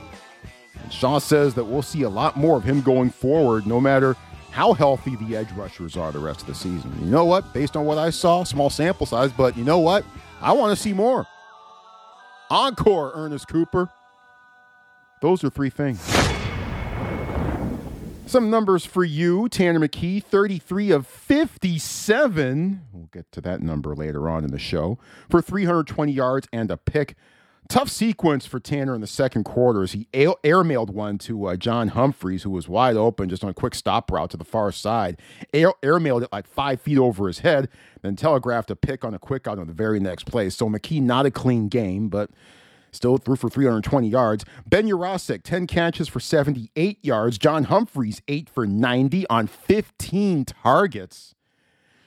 And 0.89 0.95
Shaw 0.95 1.19
says 1.19 1.53
that 1.53 1.65
we'll 1.65 1.83
see 1.83 2.01
a 2.01 2.09
lot 2.09 2.35
more 2.35 2.57
of 2.57 2.63
him 2.63 2.81
going 2.81 3.11
forward, 3.11 3.67
no 3.67 3.79
matter 3.79 4.15
how 4.49 4.73
healthy 4.73 5.15
the 5.17 5.35
edge 5.35 5.51
rushers 5.51 5.95
are 5.95 6.11
the 6.11 6.17
rest 6.17 6.41
of 6.41 6.47
the 6.47 6.55
season. 6.55 6.91
You 6.99 7.05
know 7.05 7.25
what? 7.25 7.53
Based 7.53 7.77
on 7.77 7.85
what 7.85 7.99
I 7.99 8.09
saw, 8.09 8.43
small 8.43 8.71
sample 8.71 9.05
size, 9.05 9.31
but 9.31 9.55
you 9.55 9.63
know 9.63 9.77
what? 9.77 10.03
I 10.41 10.51
want 10.53 10.75
to 10.75 10.81
see 10.81 10.93
more. 10.93 11.27
Encore, 12.49 13.11
Ernest 13.13 13.47
Cooper. 13.47 13.87
Those 15.21 15.43
are 15.43 15.51
three 15.51 15.69
things. 15.69 16.01
Some 18.25 18.49
numbers 18.49 18.83
for 18.83 19.03
you. 19.03 19.47
Tanner 19.47 19.79
McKee, 19.79 20.23
33 20.23 20.89
of 20.89 21.05
57. 21.05 22.81
We'll 22.91 23.09
get 23.11 23.31
to 23.33 23.41
that 23.41 23.61
number 23.61 23.93
later 23.93 24.27
on 24.27 24.43
in 24.43 24.49
the 24.49 24.57
show. 24.57 24.97
For 25.29 25.39
320 25.39 26.11
yards 26.11 26.47
and 26.51 26.71
a 26.71 26.77
pick. 26.77 27.15
Tough 27.69 27.89
sequence 27.89 28.47
for 28.47 28.59
Tanner 28.59 28.95
in 28.95 29.01
the 29.01 29.05
second 29.05 29.43
quarter 29.43 29.83
as 29.83 29.91
he 29.91 30.07
airmailed 30.11 30.89
one 30.89 31.19
to 31.19 31.45
uh, 31.45 31.55
John 31.55 31.89
Humphreys, 31.89 32.41
who 32.41 32.49
was 32.49 32.67
wide 32.67 32.95
open 32.95 33.29
just 33.29 33.43
on 33.43 33.51
a 33.51 33.53
quick 33.53 33.75
stop 33.75 34.11
route 34.11 34.31
to 34.31 34.37
the 34.37 34.43
far 34.43 34.71
side. 34.71 35.21
Air, 35.53 35.73
airmailed 35.83 36.23
it 36.23 36.29
like 36.31 36.47
five 36.47 36.81
feet 36.81 36.97
over 36.97 37.27
his 37.27 37.39
head, 37.39 37.69
then 38.01 38.15
telegraphed 38.15 38.71
a 38.71 38.75
pick 38.75 39.05
on 39.05 39.13
a 39.13 39.19
quick 39.19 39.47
out 39.47 39.59
on 39.59 39.67
the 39.67 39.73
very 39.73 39.99
next 39.99 40.23
play. 40.23 40.49
So 40.49 40.67
McKee, 40.67 40.99
not 40.99 41.27
a 41.27 41.31
clean 41.31 41.67
game, 41.67 42.09
but 42.09 42.31
Still 42.91 43.17
threw 43.17 43.35
for 43.35 43.49
320 43.49 44.07
yards. 44.07 44.45
Ben 44.67 44.87
Yurosek, 44.87 45.43
10 45.43 45.67
catches 45.67 46.07
for 46.07 46.19
78 46.19 46.97
yards. 47.03 47.37
John 47.37 47.65
Humphreys, 47.65 48.21
8 48.27 48.49
for 48.49 48.65
90 48.65 49.27
on 49.29 49.47
15 49.47 50.45
targets. 50.45 51.35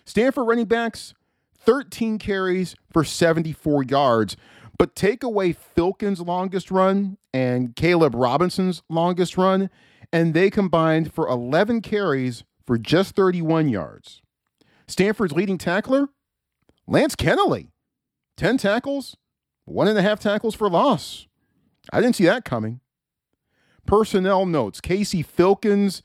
Stanford 0.05 0.49
running 0.49 0.67
backs, 0.67 1.15
13 1.57 2.19
carries 2.19 2.75
for 2.93 3.05
74 3.05 3.85
yards. 3.85 4.37
But 4.83 4.97
take 4.97 5.23
away 5.23 5.53
Filkins' 5.53 6.27
longest 6.27 6.69
run 6.69 7.17
and 7.33 7.77
Caleb 7.77 8.17
Robinson's 8.17 8.83
longest 8.89 9.39
run, 9.39 9.71
and 10.13 10.35
they 10.35 10.51
combined 10.51 11.15
for 11.15 11.29
11 11.29 11.83
carries 11.83 12.43
for 12.67 12.77
just 12.79 13.15
31 13.15 13.69
yards. 13.69 14.23
Stanford's 14.89 15.35
leading 15.35 15.57
tackler, 15.57 16.09
Lance 16.89 17.15
Keneley, 17.15 17.69
10 18.37 18.59
tackles, 18.59 19.17
one 19.67 19.87
and 19.87 19.97
a 19.97 20.03
half 20.03 20.19
tackles 20.19 20.57
for 20.57 20.69
loss. 20.69 21.29
I 21.93 22.01
didn't 22.01 22.17
see 22.17 22.25
that 22.25 22.45
coming. 22.45 22.81
Personnel 23.87 24.47
notes 24.47 24.81
Casey 24.81 25.23
Filkins 25.23 26.03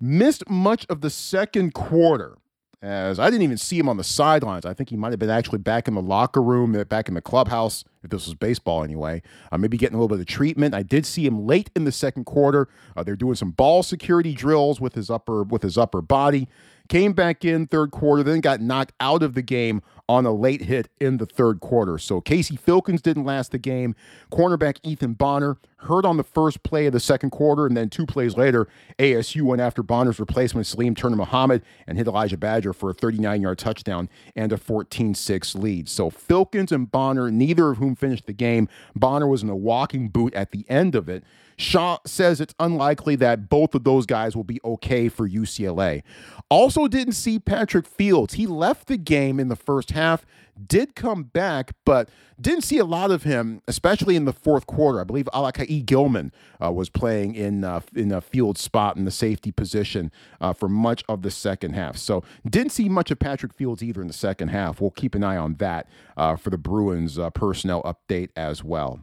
missed 0.00 0.50
much 0.50 0.84
of 0.90 1.02
the 1.02 1.10
second 1.10 1.72
quarter 1.72 2.37
as 2.80 3.18
I 3.18 3.28
didn't 3.28 3.42
even 3.42 3.56
see 3.56 3.78
him 3.78 3.88
on 3.88 3.96
the 3.96 4.04
sidelines. 4.04 4.64
I 4.64 4.72
think 4.72 4.90
he 4.90 4.96
might 4.96 5.10
have 5.10 5.18
been 5.18 5.30
actually 5.30 5.58
back 5.58 5.88
in 5.88 5.94
the 5.94 6.02
locker 6.02 6.40
room, 6.40 6.76
uh, 6.76 6.84
back 6.84 7.08
in 7.08 7.14
the 7.14 7.20
clubhouse, 7.20 7.84
if 8.04 8.10
this 8.10 8.26
was 8.26 8.34
baseball 8.34 8.84
anyway. 8.84 9.20
Uh, 9.50 9.58
maybe 9.58 9.76
getting 9.76 9.96
a 9.96 9.98
little 9.98 10.16
bit 10.16 10.20
of 10.20 10.26
treatment. 10.26 10.74
I 10.74 10.82
did 10.82 11.04
see 11.04 11.26
him 11.26 11.44
late 11.46 11.70
in 11.74 11.84
the 11.84 11.92
second 11.92 12.24
quarter. 12.24 12.68
Uh, 12.96 13.02
they're 13.02 13.16
doing 13.16 13.34
some 13.34 13.50
ball 13.50 13.82
security 13.82 14.32
drills 14.32 14.80
with 14.80 14.94
his 14.94 15.10
upper 15.10 15.42
with 15.42 15.62
his 15.62 15.76
upper 15.76 16.00
body. 16.00 16.48
Came 16.88 17.12
back 17.12 17.44
in 17.44 17.66
third 17.66 17.90
quarter, 17.90 18.22
then 18.22 18.40
got 18.40 18.60
knocked 18.60 18.92
out 18.98 19.22
of 19.22 19.34
the 19.34 19.42
game 19.42 19.82
on 20.08 20.24
a 20.24 20.32
late 20.32 20.62
hit 20.62 20.88
in 20.98 21.18
the 21.18 21.26
third 21.26 21.60
quarter. 21.60 21.98
So 21.98 22.20
Casey 22.20 22.56
Filkins 22.56 23.02
didn't 23.02 23.24
last 23.24 23.52
the 23.52 23.58
game. 23.58 23.94
Cornerback 24.32 24.78
Ethan 24.82 25.12
Bonner 25.12 25.58
hurt 25.80 26.06
on 26.06 26.16
the 26.16 26.24
first 26.24 26.62
play 26.62 26.86
of 26.86 26.94
the 26.94 27.00
second 27.00 27.28
quarter, 27.30 27.66
and 27.66 27.76
then 27.76 27.90
two 27.90 28.06
plays 28.06 28.36
later, 28.36 28.68
ASU 28.98 29.42
went 29.42 29.60
after 29.60 29.82
Bonner's 29.82 30.18
replacement, 30.18 30.66
Salim 30.66 30.94
Turner 30.94 31.16
Muhammad, 31.16 31.62
and 31.86 31.98
hit 31.98 32.06
Elijah 32.06 32.38
Badger 32.38 32.72
for 32.72 32.88
a 32.90 32.94
39 32.94 33.42
yard 33.42 33.58
touchdown 33.58 34.08
and 34.34 34.50
a 34.50 34.56
14 34.56 35.14
6 35.14 35.54
lead. 35.56 35.90
So 35.90 36.10
Filkins 36.10 36.72
and 36.72 36.90
Bonner, 36.90 37.30
neither 37.30 37.70
of 37.70 37.76
whom 37.76 37.94
finished 37.94 38.26
the 38.26 38.32
game. 38.32 38.66
Bonner 38.96 39.26
was 39.26 39.42
in 39.42 39.50
a 39.50 39.56
walking 39.56 40.08
boot 40.08 40.32
at 40.32 40.52
the 40.52 40.64
end 40.70 40.94
of 40.94 41.10
it. 41.10 41.22
Shaw 41.58 41.98
says 42.06 42.40
it's 42.40 42.54
unlikely 42.60 43.16
that 43.16 43.48
both 43.48 43.74
of 43.74 43.82
those 43.82 44.06
guys 44.06 44.36
will 44.36 44.44
be 44.44 44.60
okay 44.64 45.08
for 45.08 45.28
UCLA. 45.28 46.04
Also, 46.48 46.86
didn't 46.86 47.14
see 47.14 47.40
Patrick 47.40 47.84
Fields. 47.84 48.34
He 48.34 48.46
left 48.46 48.86
the 48.86 48.96
game 48.96 49.40
in 49.40 49.48
the 49.48 49.56
first 49.56 49.90
half, 49.90 50.24
did 50.66 50.94
come 50.94 51.24
back, 51.24 51.72
but 51.84 52.08
didn't 52.40 52.62
see 52.62 52.78
a 52.78 52.84
lot 52.84 53.10
of 53.10 53.24
him, 53.24 53.60
especially 53.66 54.14
in 54.14 54.24
the 54.24 54.32
fourth 54.32 54.66
quarter. 54.66 55.00
I 55.00 55.04
believe 55.04 55.28
Alakai 55.34 55.84
Gilman 55.84 56.32
uh, 56.62 56.70
was 56.70 56.88
playing 56.88 57.34
in 57.34 57.64
uh, 57.64 57.80
in 57.94 58.12
a 58.12 58.20
field 58.20 58.56
spot 58.56 58.96
in 58.96 59.04
the 59.04 59.10
safety 59.10 59.50
position 59.50 60.12
uh, 60.40 60.52
for 60.52 60.68
much 60.68 61.02
of 61.08 61.22
the 61.22 61.30
second 61.30 61.72
half. 61.74 61.96
So 61.96 62.22
didn't 62.48 62.72
see 62.72 62.88
much 62.88 63.10
of 63.10 63.18
Patrick 63.18 63.52
Fields 63.52 63.82
either 63.82 64.00
in 64.00 64.06
the 64.06 64.12
second 64.14 64.48
half. 64.48 64.80
We'll 64.80 64.92
keep 64.92 65.16
an 65.16 65.24
eye 65.24 65.36
on 65.36 65.54
that 65.54 65.88
uh, 66.16 66.36
for 66.36 66.50
the 66.50 66.58
Bruins 66.58 67.18
uh, 67.18 67.30
personnel 67.30 67.82
update 67.82 68.30
as 68.36 68.62
well. 68.62 69.00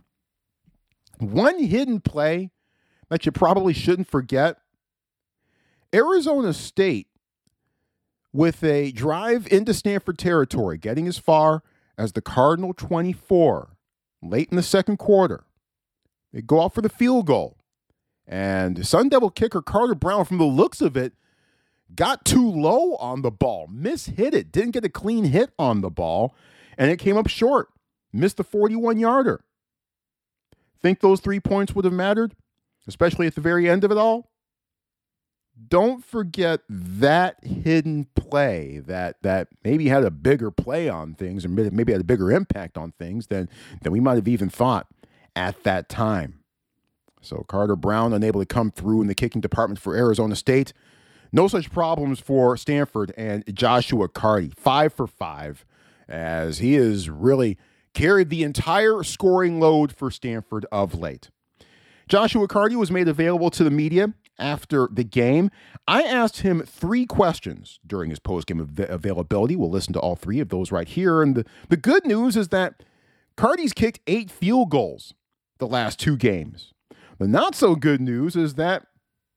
One 1.19 1.63
hidden 1.63 2.01
play 2.01 2.51
that 3.10 3.25
you 3.25 3.31
probably 3.31 3.74
shouldn't 3.74 4.10
forget 4.10 4.57
Arizona 5.93 6.53
State, 6.53 7.07
with 8.34 8.65
a 8.65 8.91
drive 8.91 9.48
into 9.48 9.74
Stanford 9.74 10.17
territory, 10.17 10.77
getting 10.77 11.07
as 11.07 11.17
far 11.17 11.63
as 11.98 12.12
the 12.12 12.22
Cardinal 12.22 12.74
24 12.74 13.77
late 14.22 14.50
in 14.50 14.57
the 14.57 14.63
second 14.63 14.98
quarter. 14.98 15.45
They 16.34 16.41
go 16.41 16.62
out 16.62 16.74
for 16.74 16.81
the 16.81 16.89
field 16.89 17.27
goal. 17.27 17.55
And 18.27 18.86
Sun 18.86 19.07
Devil 19.07 19.29
kicker 19.29 19.62
Carter 19.62 19.95
Brown, 19.95 20.25
from 20.25 20.38
the 20.38 20.43
looks 20.43 20.81
of 20.81 20.98
it, 20.98 21.13
got 21.95 22.25
too 22.25 22.51
low 22.51 22.95
on 22.95 23.22
the 23.22 23.31
ball, 23.31 23.69
mishit 23.74 24.34
it, 24.34 24.51
didn't 24.51 24.72
get 24.72 24.84
a 24.84 24.89
clean 24.89 25.25
hit 25.25 25.51
on 25.57 25.79
the 25.79 25.89
ball, 25.89 26.36
and 26.77 26.91
it 26.91 26.98
came 26.98 27.15
up 27.15 27.27
short. 27.27 27.69
Missed 28.12 28.36
the 28.36 28.43
41 28.43 29.00
yarder. 29.00 29.45
Think 30.86 31.00
those 31.00 31.20
three 31.20 31.39
points 31.39 31.74
would 31.74 31.84
have 31.84 31.96
mattered, 31.96 32.36
especially 32.88 33.25
at 33.25 33.34
the 33.34 33.42
very 33.42 33.68
end 33.68 33.84
of 33.84 33.92
it 33.92 33.98
all? 33.98 34.30
Don't 35.68 36.06
forget 36.06 36.60
that 36.70 37.44
hidden 37.44 38.06
play 38.13 38.84
that 38.86 39.15
that 39.24 39.48
maybe 39.63 39.88
had 39.88 40.04
a 40.04 40.12
bigger 40.12 40.51
play 40.51 40.88
on 40.88 41.15
things 41.15 41.44
and 41.44 41.56
maybe 41.56 41.92
had 41.92 42.01
a 42.01 42.04
bigger 42.04 42.32
impact 42.32 42.77
on 42.77 42.92
things 43.00 43.25
than 43.27 43.50
than 43.82 43.94
we 43.94 44.00
might 44.00 44.13
have 44.13 44.27
even 44.27 44.48
thought 44.48 44.86
at 45.36 45.63
that 45.63 45.89
time. 45.89 46.42
So 47.20 47.44
Carter 47.48 47.75
Brown 47.75 48.13
unable 48.13 48.42
to 48.42 48.46
come 48.46 48.70
through 48.70 49.01
in 49.01 49.08
the 49.08 49.15
kicking 49.15 49.42
department 49.42 49.80
for 49.80 49.96
Arizona 49.96 50.36
State. 50.36 50.72
No 51.32 51.48
such 51.48 51.72
problems 51.72 52.20
for 52.20 52.58
Stanford 52.58 53.12
and 53.18 53.44
Joshua 53.56 54.08
Karty. 54.08 54.56
Five 54.56 54.94
for 54.94 55.08
five, 55.08 55.65
as 56.08 56.60
he 56.60 56.75
is 56.75 57.10
really 57.10 57.58
carried 57.96 58.30
the 58.30 58.44
entire 58.44 59.02
scoring 59.04 59.60
load 59.60 59.96
for 59.96 60.12
Stanford 60.12 60.66
of 60.72 60.94
late. 60.94 61.30
Joshua 62.08 62.48
Karty 62.48 62.75
was 62.75 62.92
made 62.92 63.08
available 63.08 63.50
to 63.50 63.64
the 63.64 63.72
media 63.72 64.14
after 64.38 64.88
the 64.92 65.04
game. 65.04 65.50
I 65.88 66.04
asked 66.04 66.42
him 66.42 66.62
three 66.62 67.06
questions 67.06 67.80
during 67.86 68.12
his 68.12 68.20
postgame 68.20 68.62
av- 68.62 68.90
availability. 68.90 69.56
We'll 69.56 69.72
listen 69.72 69.94
to 69.94 70.00
all 70.00 70.16
three 70.16 70.40
of 70.40 70.50
those 70.50 70.72
right 70.72 70.88
here. 70.88 71.24
And 71.24 71.36
the, 71.36 71.46
the 71.70 71.78
good 71.78 72.06
news 72.06 72.38
is 72.38 72.50
that 72.50 72.84
Karty's 73.38 73.74
kicked 73.74 74.02
eight 74.06 74.30
field 74.30 74.70
goals 74.70 75.16
the 75.58 75.68
last 75.68 76.00
two 76.00 76.18
games. 76.18 76.74
The 77.18 77.28
not 77.28 77.56
so 77.56 77.75
good 77.75 78.02
news 78.02 78.36
is 78.36 78.56
that 78.56 78.86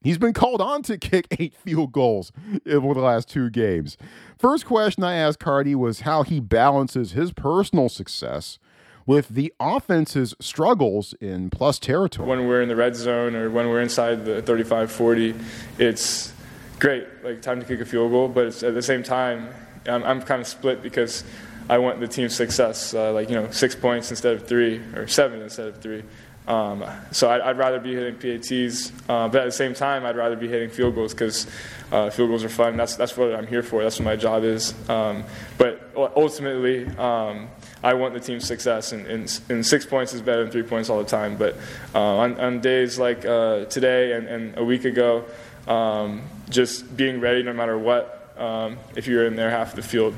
He's 0.01 0.19
been 0.19 0.33
called 0.33 0.61
on 0.61 0.83
to 0.85 0.97
kick 0.97 1.27
eight 1.39 1.55
field 1.55 1.93
goals 1.93 2.33
over 2.67 2.95
the 2.95 3.01
last 3.01 3.29
two 3.29 3.51
games. 3.51 3.97
First 4.39 4.67
question 4.67 5.03
I 5.03 5.15
asked 5.15 5.41
Karty 5.41 5.75
was 5.75 6.01
how 6.01 6.23
he 6.23 6.41
balances 6.41 7.13
his 7.13 7.33
personal 7.33 7.89
success 7.89 8.59
with 9.07 9.31
the 9.31 9.53
offense's 9.59 10.35
struggles 10.39 11.15
in 11.15 11.51
plus 11.51 11.79
territory. 11.79 12.29
When 12.29 12.47
we're 12.47 12.61
in 12.61 12.69
the 12.69 12.77
red 12.77 12.95
zone 12.95 13.35
or 13.35 13.51
when 13.51 13.69
we're 13.69 13.81
inside 13.81 14.25
the 14.27 14.43
35 14.43 14.93
40, 14.93 15.35
it's 15.79 16.33
great, 16.79 17.07
like 17.25 17.43
time 17.43 17.59
to 17.59 17.67
kick 17.67 17.81
a 17.81 17.87
field 17.87 18.11
goal, 18.13 18.29
but 18.29 18.63
at 18.63 18.75
the 18.75 18.83
same 18.83 19.03
time, 19.03 19.49
I'm, 19.87 20.05
I'm 20.05 20.23
kind 20.23 20.41
of 20.43 20.47
split 20.47 20.83
because 20.83 21.25
I 21.71 21.79
want 21.79 22.01
the 22.01 22.09
team's 22.09 22.35
success, 22.35 22.95
uh, 22.95 23.13
like, 23.13 23.31
you 23.31 23.35
know, 23.35 23.51
six 23.51 23.75
points 23.75 24.11
instead 24.11 24.35
of 24.35 24.47
three 24.47 24.79
or 24.95 25.07
seven 25.07 25.43
instead 25.43 25.69
of 25.69 25.81
three. 25.81 26.05
Um, 26.49 26.83
so 27.11 27.31
I'd, 27.31 27.43
I'd, 27.43 27.59
rather 27.59 27.79
be 27.79 27.95
hitting 27.95 28.15
PATs, 28.15 28.91
uh, 29.07 29.29
but 29.29 29.43
at 29.43 29.45
the 29.45 29.53
same 29.53 29.75
time, 29.75 30.07
I'd 30.07 30.17
rather 30.17 30.35
be 30.35 30.49
hitting 30.49 30.71
field 30.71 30.95
goals 30.95 31.13
because 31.13 31.47
uh, 31.93 32.09
field 32.09 32.31
goals 32.31 32.43
are 32.43 32.49
fun. 32.49 32.75
That's 32.79 32.97
that's 32.97 33.15
what 33.19 33.35
I'm 33.35 33.47
here 33.47 33.63
for. 33.63 33.83
That's 33.83 33.99
what 33.99 34.07
my 34.07 34.17
job 34.17 34.45
is. 34.45 34.73
Um, 34.89 35.25
but 35.59 35.93
ultimately, 35.95 36.87
um, 36.97 37.49
I 37.85 37.93
want 37.93 38.15
the 38.15 38.21
team's 38.21 38.47
success, 38.47 38.93
and, 38.93 39.07
and, 39.07 39.41
and, 39.51 39.67
six 39.67 39.85
points 39.85 40.15
is 40.15 40.23
better 40.23 40.43
than 40.43 40.51
three 40.51 40.63
points 40.63 40.89
all 40.89 40.99
the 40.99 41.05
time. 41.05 41.37
But 41.37 41.55
uh, 41.95 42.01
on, 42.01 42.41
on, 42.41 42.61
days 42.61 42.99
like 42.99 43.27
uh, 43.27 43.67
today 43.67 44.13
and, 44.13 44.27
and, 44.27 44.57
a 44.57 44.65
week 44.65 44.87
ago, 44.87 45.27
um, 45.67 46.23
just 46.49 46.97
being 46.97 47.21
ready 47.21 47.43
no 47.43 47.53
matter 47.53 47.77
what. 47.77 48.15
Um, 48.39 48.79
if 48.97 49.07
you're 49.07 49.27
in 49.27 49.37
there 49.37 49.51
half 49.51 49.75
the 49.75 49.83
field 49.83 50.15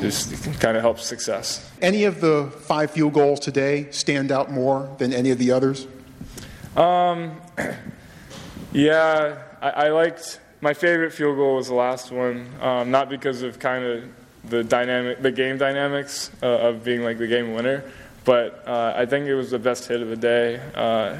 just 0.00 0.60
kind 0.60 0.76
of 0.76 0.82
helps 0.82 1.06
success. 1.06 1.70
Any 1.80 2.04
of 2.04 2.20
the 2.20 2.50
five 2.62 2.90
field 2.90 3.12
goals 3.12 3.40
today 3.40 3.88
stand 3.90 4.32
out 4.32 4.50
more 4.50 4.94
than 4.98 5.12
any 5.12 5.30
of 5.30 5.38
the 5.38 5.52
others? 5.52 5.86
Um, 6.76 7.40
yeah, 8.72 9.42
I, 9.60 9.70
I, 9.70 9.88
liked 9.88 10.40
my 10.60 10.74
favorite 10.74 11.12
field 11.12 11.36
goal 11.36 11.56
was 11.56 11.68
the 11.68 11.74
last 11.74 12.12
one, 12.12 12.48
um, 12.60 12.90
not 12.90 13.08
because 13.08 13.42
of 13.42 13.58
kind 13.58 13.84
of 13.84 14.04
the 14.44 14.64
dynamic, 14.64 15.20
the 15.20 15.32
game 15.32 15.58
dynamics 15.58 16.30
uh, 16.42 16.46
of 16.46 16.84
being 16.84 17.02
like 17.02 17.18
the 17.18 17.26
game 17.26 17.54
winner, 17.54 17.84
but 18.24 18.66
uh, 18.66 18.94
I 18.96 19.06
think 19.06 19.26
it 19.26 19.34
was 19.34 19.50
the 19.50 19.58
best 19.58 19.88
hit 19.88 20.00
of 20.00 20.08
the 20.08 20.16
day. 20.16 20.60
Uh, 20.74 21.18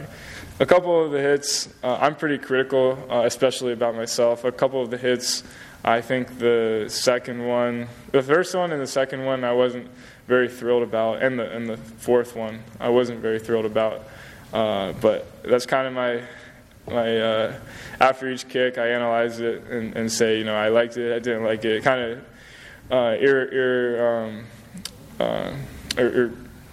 a 0.61 0.67
couple 0.67 1.05
of 1.05 1.11
the 1.11 1.21
hits, 1.21 1.69
uh, 1.83 1.99
I'm 2.01 2.15
pretty 2.15 2.37
critical, 2.37 2.99
uh, 3.11 3.23
especially 3.25 3.73
about 3.73 3.95
myself. 3.95 4.45
A 4.45 4.53
couple 4.53 4.83
of 4.83 4.91
the 4.91 4.99
hits, 4.99 5.43
I 5.85 6.01
think 6.01 6.39
the 6.39 6.87
second 6.89 7.47
one, 7.47 7.89
the 8.13 8.23
first 8.23 8.55
one 8.55 8.73
and 8.73 8.81
the 8.81 8.87
second 8.87 9.25
one, 9.25 9.45
I 9.45 9.53
wasn't 9.53 9.89
very 10.27 10.49
thrilled 10.49 10.83
about, 10.83 11.23
and 11.23 11.39
the 11.39 11.51
and 11.51 11.69
the 11.69 11.77
fourth 11.77 12.37
one, 12.37 12.63
I 12.79 12.91
wasn't 12.91 13.21
very 13.21 13.39
thrilled 13.39 13.65
about. 13.65 14.05
Uh, 14.53 14.93
but 15.01 15.43
that's 15.43 15.67
kind 15.67 15.87
of 15.87 15.93
my 15.93 16.23
my 16.89 17.19
uh, 17.19 17.61
after 18.01 18.29
each 18.31 18.49
kick, 18.49 18.79
I 18.79 18.89
analyze 18.89 19.41
it 19.41 19.65
and, 19.65 19.97
and, 19.97 20.11
say, 20.11 20.39
you 20.39 20.45
know, 20.45 20.57
I 20.57 20.69
liked 20.69 20.97
it, 20.97 21.15
I 21.15 21.19
didn't 21.19 21.45
like 21.45 21.65
it. 21.65 21.85
Kind 21.85 22.01
of 22.01 22.25
uh, 22.91 23.17
ir, 23.21 23.49
ir, 23.53 24.07
um, 24.07 24.45
uh, 25.21 25.55
or, 25.99 26.07
or, 26.07 26.33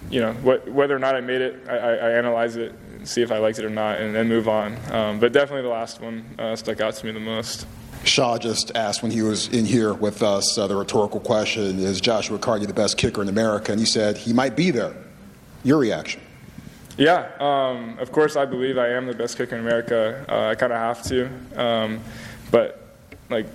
you 0.09 0.21
know, 0.21 0.33
what, 0.33 0.67
whether 0.69 0.95
or 0.95 0.99
not 0.99 1.15
I 1.15 1.21
made 1.21 1.41
it, 1.41 1.67
I, 1.67 1.75
I, 1.75 2.11
analyze 2.11 2.55
it, 2.55 2.73
see 3.03 3.21
if 3.21 3.31
I 3.31 3.39
liked 3.39 3.59
it 3.59 3.65
or 3.65 3.69
not, 3.69 3.99
and 3.99 4.15
then 4.15 4.27
move 4.27 4.47
on. 4.47 4.77
Um, 4.91 5.19
but 5.19 5.33
definitely 5.33 5.63
the 5.63 5.69
last 5.69 6.01
one 6.01 6.25
uh, 6.39 6.55
stuck 6.55 6.79
out 6.79 6.95
to 6.95 7.05
me 7.05 7.11
the 7.11 7.19
most. 7.19 7.67
Shaw 8.07 8.37
just 8.37 8.75
asked 8.75 9.03
when 9.03 9.11
he 9.11 9.21
was 9.21 9.47
in 9.49 9.65
here 9.65 9.93
with 9.93 10.23
us 10.23 10.57
uh, 10.57 10.67
the 10.67 10.75
rhetorical 10.75 11.19
question 11.19 11.79
Is 11.79 12.01
Joshua 12.01 12.39
Karty 12.39 12.65
the 12.65 12.73
best 12.73 12.97
kicker 12.97 13.21
in 13.21 13.29
America? 13.29 13.71
And 13.71 13.79
he 13.79 13.85
said 13.85 14.17
he 14.17 14.33
might 14.33 14.55
be 14.55 14.71
there. 14.71 14.95
Your 15.63 15.77
reaction? 15.77 16.21
Yeah, 16.97 17.29
um, 17.39 17.99
of 17.99 18.11
course, 18.11 18.35
I 18.35 18.45
believe 18.45 18.77
I 18.77 18.89
am 18.89 19.05
the 19.05 19.13
best 19.13 19.37
kicker 19.37 19.55
in 19.55 19.61
America. 19.61 20.25
Uh, 20.27 20.47
I 20.47 20.55
kind 20.55 20.73
of 20.73 20.79
have 20.79 21.03
to. 21.03 21.29
Um, 21.55 21.99
but, 22.49 22.81
like, 23.29 23.45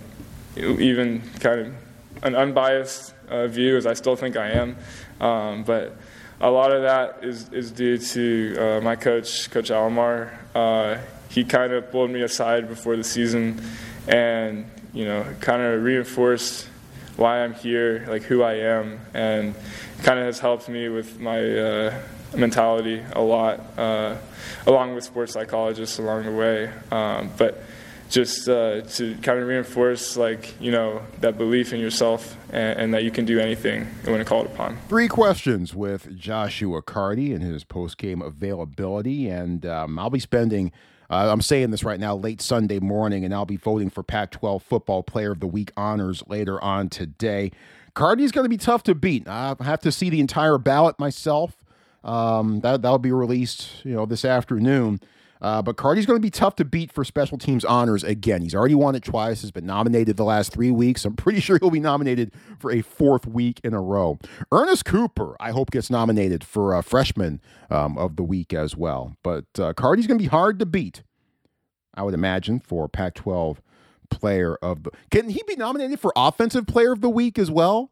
even 0.56 1.22
kind 1.40 1.60
of 1.60 1.74
an 2.22 2.36
unbiased 2.36 3.14
uh, 3.28 3.48
view 3.48 3.76
is 3.76 3.86
I 3.86 3.94
still 3.94 4.14
think 4.14 4.36
I 4.36 4.50
am. 4.50 4.76
Um, 5.20 5.64
but 5.64 5.96
a 6.40 6.50
lot 6.50 6.72
of 6.72 6.82
that 6.82 7.24
is, 7.24 7.48
is 7.48 7.72
due 7.72 7.98
to 7.98 8.56
uh, 8.58 8.80
my 8.80 8.94
coach, 8.94 9.50
Coach 9.50 9.70
Alamar. 9.70 10.30
Uh, 10.54 10.98
he 11.28 11.44
kind 11.44 11.72
of 11.72 11.90
pulled 11.90 12.10
me 12.10 12.22
aside 12.22 12.68
before 12.68 12.96
the 12.96 13.04
season 13.04 13.60
and, 14.06 14.70
you 14.92 15.04
know, 15.04 15.24
kind 15.40 15.62
of 15.62 15.82
reinforced 15.82 16.68
why 17.16 17.42
I'm 17.42 17.54
here, 17.54 18.04
like 18.08 18.22
who 18.22 18.42
I 18.42 18.54
am, 18.54 19.00
and 19.14 19.54
kind 20.02 20.18
of 20.18 20.26
has 20.26 20.38
helped 20.38 20.68
me 20.68 20.88
with 20.88 21.20
my 21.20 21.38
uh, 21.38 22.00
mentality 22.34 23.02
a 23.12 23.20
lot, 23.20 23.60
uh, 23.78 24.16
along 24.66 24.94
with 24.94 25.04
sports 25.04 25.32
psychologists 25.32 25.98
along 25.98 26.24
the 26.24 26.32
way. 26.32 26.70
Um, 26.90 27.30
but 27.36 27.62
just 28.12 28.46
uh, 28.48 28.82
to 28.82 29.14
kind 29.16 29.38
of 29.38 29.48
reinforce, 29.48 30.16
like, 30.16 30.60
you 30.60 30.70
know, 30.70 31.02
that 31.20 31.38
belief 31.38 31.72
in 31.72 31.80
yourself 31.80 32.36
and, 32.52 32.78
and, 32.78 32.94
that 32.94 33.04
you 33.04 33.10
can 33.10 33.24
do 33.24 33.40
anything 33.40 33.86
when 34.04 34.22
called 34.26 34.46
upon. 34.46 34.76
Three 34.88 35.08
questions 35.08 35.74
with 35.74 36.14
Joshua 36.18 36.82
Karty 36.82 37.34
and 37.34 37.42
his 37.42 37.64
post 37.64 37.96
game 37.96 38.20
availability. 38.20 39.28
And 39.28 39.64
um, 39.64 39.98
I'll 39.98 40.10
be 40.10 40.20
spending. 40.20 40.72
Uh, 41.12 41.30
I'm 41.30 41.42
saying 41.42 41.72
this 41.72 41.84
right 41.84 42.00
now, 42.00 42.16
late 42.16 42.40
Sunday 42.40 42.80
morning, 42.80 43.22
and 43.22 43.34
I'll 43.34 43.44
be 43.44 43.58
voting 43.58 43.90
for 43.90 44.02
Pac 44.02 44.30
12 44.30 44.62
Football 44.62 45.02
Player 45.02 45.32
of 45.32 45.40
the 45.40 45.46
Week 45.46 45.70
honors 45.76 46.22
later 46.26 46.58
on 46.64 46.88
today. 46.88 47.52
Karty's 47.94 48.32
going 48.32 48.46
to 48.46 48.48
be 48.48 48.56
tough 48.56 48.82
to 48.84 48.94
beat. 48.94 49.28
I 49.28 49.54
have 49.60 49.80
to 49.80 49.92
see 49.92 50.08
the 50.08 50.20
entire 50.20 50.56
ballot 50.56 50.98
myself. 50.98 51.54
Um, 52.02 52.60
that 52.60 52.80
that'll 52.80 52.98
be 52.98 53.12
released, 53.12 53.84
you 53.84 53.92
know, 53.92 54.06
this 54.06 54.24
afternoon. 54.24 55.00
Uh, 55.42 55.60
but 55.60 55.76
Karty's 55.76 56.06
going 56.06 56.16
to 56.16 56.22
be 56.22 56.30
tough 56.30 56.54
to 56.56 56.64
beat 56.64 56.92
for 56.92 57.04
special 57.04 57.36
teams 57.36 57.64
honors 57.64 58.04
again. 58.04 58.42
He's 58.42 58.54
already 58.54 58.76
won 58.76 58.94
it 58.94 59.02
twice, 59.02 59.42
has 59.42 59.50
been 59.50 59.66
nominated 59.66 60.16
the 60.16 60.24
last 60.24 60.52
three 60.52 60.70
weeks. 60.70 61.04
I'm 61.04 61.16
pretty 61.16 61.40
sure 61.42 61.58
he'll 61.60 61.70
be 61.70 61.80
nominated 61.80 62.32
for 62.60 62.70
a 62.70 62.80
fourth 62.80 63.26
week 63.26 63.60
in 63.64 63.74
a 63.74 63.80
row. 63.80 64.18
Ernest 64.52 64.84
Cooper, 64.84 65.36
I 65.40 65.50
hope, 65.50 65.72
gets 65.72 65.90
nominated 65.90 66.44
for 66.44 66.74
a 66.74 66.82
freshman 66.82 67.40
um, 67.70 67.98
of 67.98 68.14
the 68.14 68.22
week 68.22 68.54
as 68.54 68.76
well. 68.76 69.16
But 69.24 69.46
uh, 69.58 69.72
Karty's 69.72 70.06
going 70.06 70.18
to 70.18 70.22
be 70.22 70.28
hard 70.28 70.60
to 70.60 70.66
beat, 70.66 71.02
I 71.94 72.04
would 72.04 72.14
imagine, 72.14 72.60
for 72.60 72.88
Pac 72.88 73.14
12 73.14 73.60
player 74.10 74.56
of 74.62 74.84
the. 74.84 74.92
Can 75.10 75.28
he 75.28 75.42
be 75.48 75.56
nominated 75.56 75.98
for 75.98 76.12
offensive 76.14 76.66
player 76.68 76.92
of 76.92 77.00
the 77.00 77.10
week 77.10 77.38
as 77.38 77.50
well? 77.50 77.90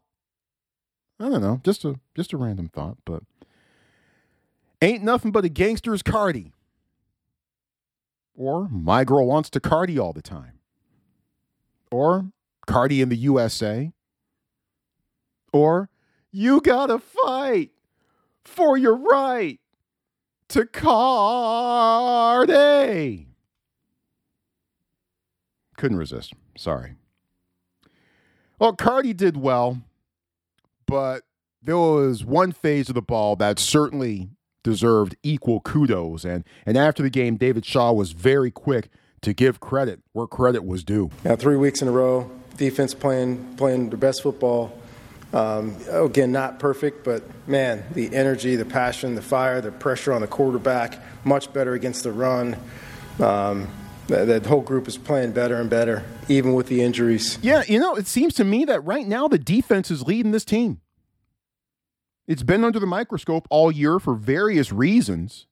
I 1.19 1.29
don't 1.29 1.41
know. 1.41 1.59
Just 1.63 1.83
a 1.83 1.99
just 2.15 2.33
a 2.33 2.37
random 2.37 2.69
thought, 2.69 2.97
but 3.05 3.23
Ain't 4.81 5.03
nothing 5.03 5.31
but 5.31 5.45
a 5.45 5.49
gangster's 5.49 6.01
Karty. 6.01 6.51
Or 8.35 8.67
my 8.69 9.03
girl 9.03 9.27
wants 9.27 9.49
to 9.51 9.59
Karty 9.59 9.99
all 9.99 10.13
the 10.13 10.21
time. 10.21 10.59
Or 11.91 12.31
Karty 12.67 13.01
in 13.01 13.09
the 13.09 13.17
USA. 13.17 13.91
Or 15.51 15.89
you 16.31 16.61
gotta 16.61 16.99
fight 16.99 17.71
for 18.43 18.77
your 18.77 18.95
right 18.95 19.59
to 20.49 20.65
Karty. 20.65 20.87
Couldn't 25.77 25.97
resist. 25.97 26.33
Sorry. 26.57 26.95
Well, 28.59 28.75
Karty 28.75 29.15
did 29.17 29.37
well, 29.37 29.81
but 30.85 31.23
there 31.63 31.77
was 31.77 32.23
one 32.23 32.51
phase 32.51 32.89
of 32.89 32.95
the 32.95 33.01
ball 33.01 33.35
that 33.37 33.57
certainly 33.59 34.29
deserved 34.63 35.15
equal 35.23 35.59
kudos. 35.61 36.25
And 36.25 36.43
and 36.65 36.77
after 36.77 37.03
the 37.03 37.09
game, 37.09 37.37
David 37.37 37.65
Shaw 37.65 37.91
was 37.91 38.11
very 38.11 38.51
quick 38.51 38.89
to 39.21 39.33
give 39.33 39.59
credit 39.59 39.99
where 40.13 40.27
credit 40.27 40.65
was 40.65 40.83
due. 40.83 41.09
Now, 41.23 41.35
three 41.35 41.55
weeks 41.55 41.81
in 41.81 41.87
a 41.87 41.91
row, 41.91 42.29
defense 42.57 42.93
playing 42.93 43.55
playing 43.55 43.89
the 43.89 43.97
best 43.97 44.23
football. 44.23 44.77
Um, 45.33 45.77
again, 45.89 46.33
not 46.33 46.59
perfect, 46.59 47.05
but 47.05 47.23
man, 47.47 47.85
the 47.93 48.13
energy, 48.13 48.57
the 48.57 48.65
passion, 48.65 49.15
the 49.15 49.21
fire, 49.21 49.61
the 49.61 49.71
pressure 49.71 50.11
on 50.11 50.19
the 50.19 50.27
quarterback, 50.27 50.99
much 51.23 51.53
better 51.53 51.73
against 51.73 52.03
the 52.03 52.11
run. 52.11 52.57
Um, 53.17 53.69
that 54.07 54.45
whole 54.45 54.61
group 54.61 54.89
is 54.89 54.97
playing 54.97 55.31
better 55.31 55.55
and 55.55 55.69
better, 55.69 56.03
even 56.27 56.53
with 56.53 56.67
the 56.67 56.81
injuries. 56.81 57.39
Yeah, 57.41 57.63
you 57.65 57.79
know, 57.79 57.95
it 57.95 58.07
seems 58.07 58.33
to 58.35 58.43
me 58.43 58.65
that 58.65 58.83
right 58.83 59.07
now 59.07 59.29
the 59.29 59.37
defense 59.37 59.89
is 59.89 60.03
leading 60.03 60.31
this 60.31 60.43
team. 60.43 60.81
It's 62.27 62.43
been 62.43 62.63
under 62.63 62.79
the 62.79 62.85
microscope 62.85 63.47
all 63.49 63.71
year 63.71 63.99
for 63.99 64.15
various 64.15 64.71
reasons. 64.71 65.47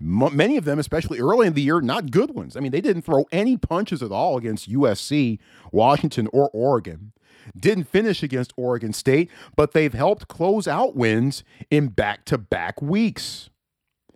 M- 0.00 0.36
many 0.36 0.56
of 0.56 0.64
them, 0.64 0.78
especially 0.78 1.20
early 1.20 1.46
in 1.46 1.54
the 1.54 1.62
year, 1.62 1.80
not 1.80 2.10
good 2.10 2.34
ones. 2.34 2.56
I 2.56 2.60
mean, 2.60 2.72
they 2.72 2.80
didn't 2.80 3.02
throw 3.02 3.26
any 3.32 3.56
punches 3.56 4.02
at 4.02 4.12
all 4.12 4.36
against 4.36 4.70
USC, 4.70 5.38
Washington, 5.72 6.28
or 6.32 6.50
Oregon. 6.52 7.12
Didn't 7.58 7.84
finish 7.84 8.22
against 8.22 8.52
Oregon 8.56 8.92
State, 8.92 9.30
but 9.56 9.72
they've 9.72 9.92
helped 9.92 10.28
close 10.28 10.68
out 10.68 10.94
wins 10.94 11.42
in 11.70 11.88
back 11.88 12.24
to 12.26 12.38
back 12.38 12.80
weeks. 12.80 13.50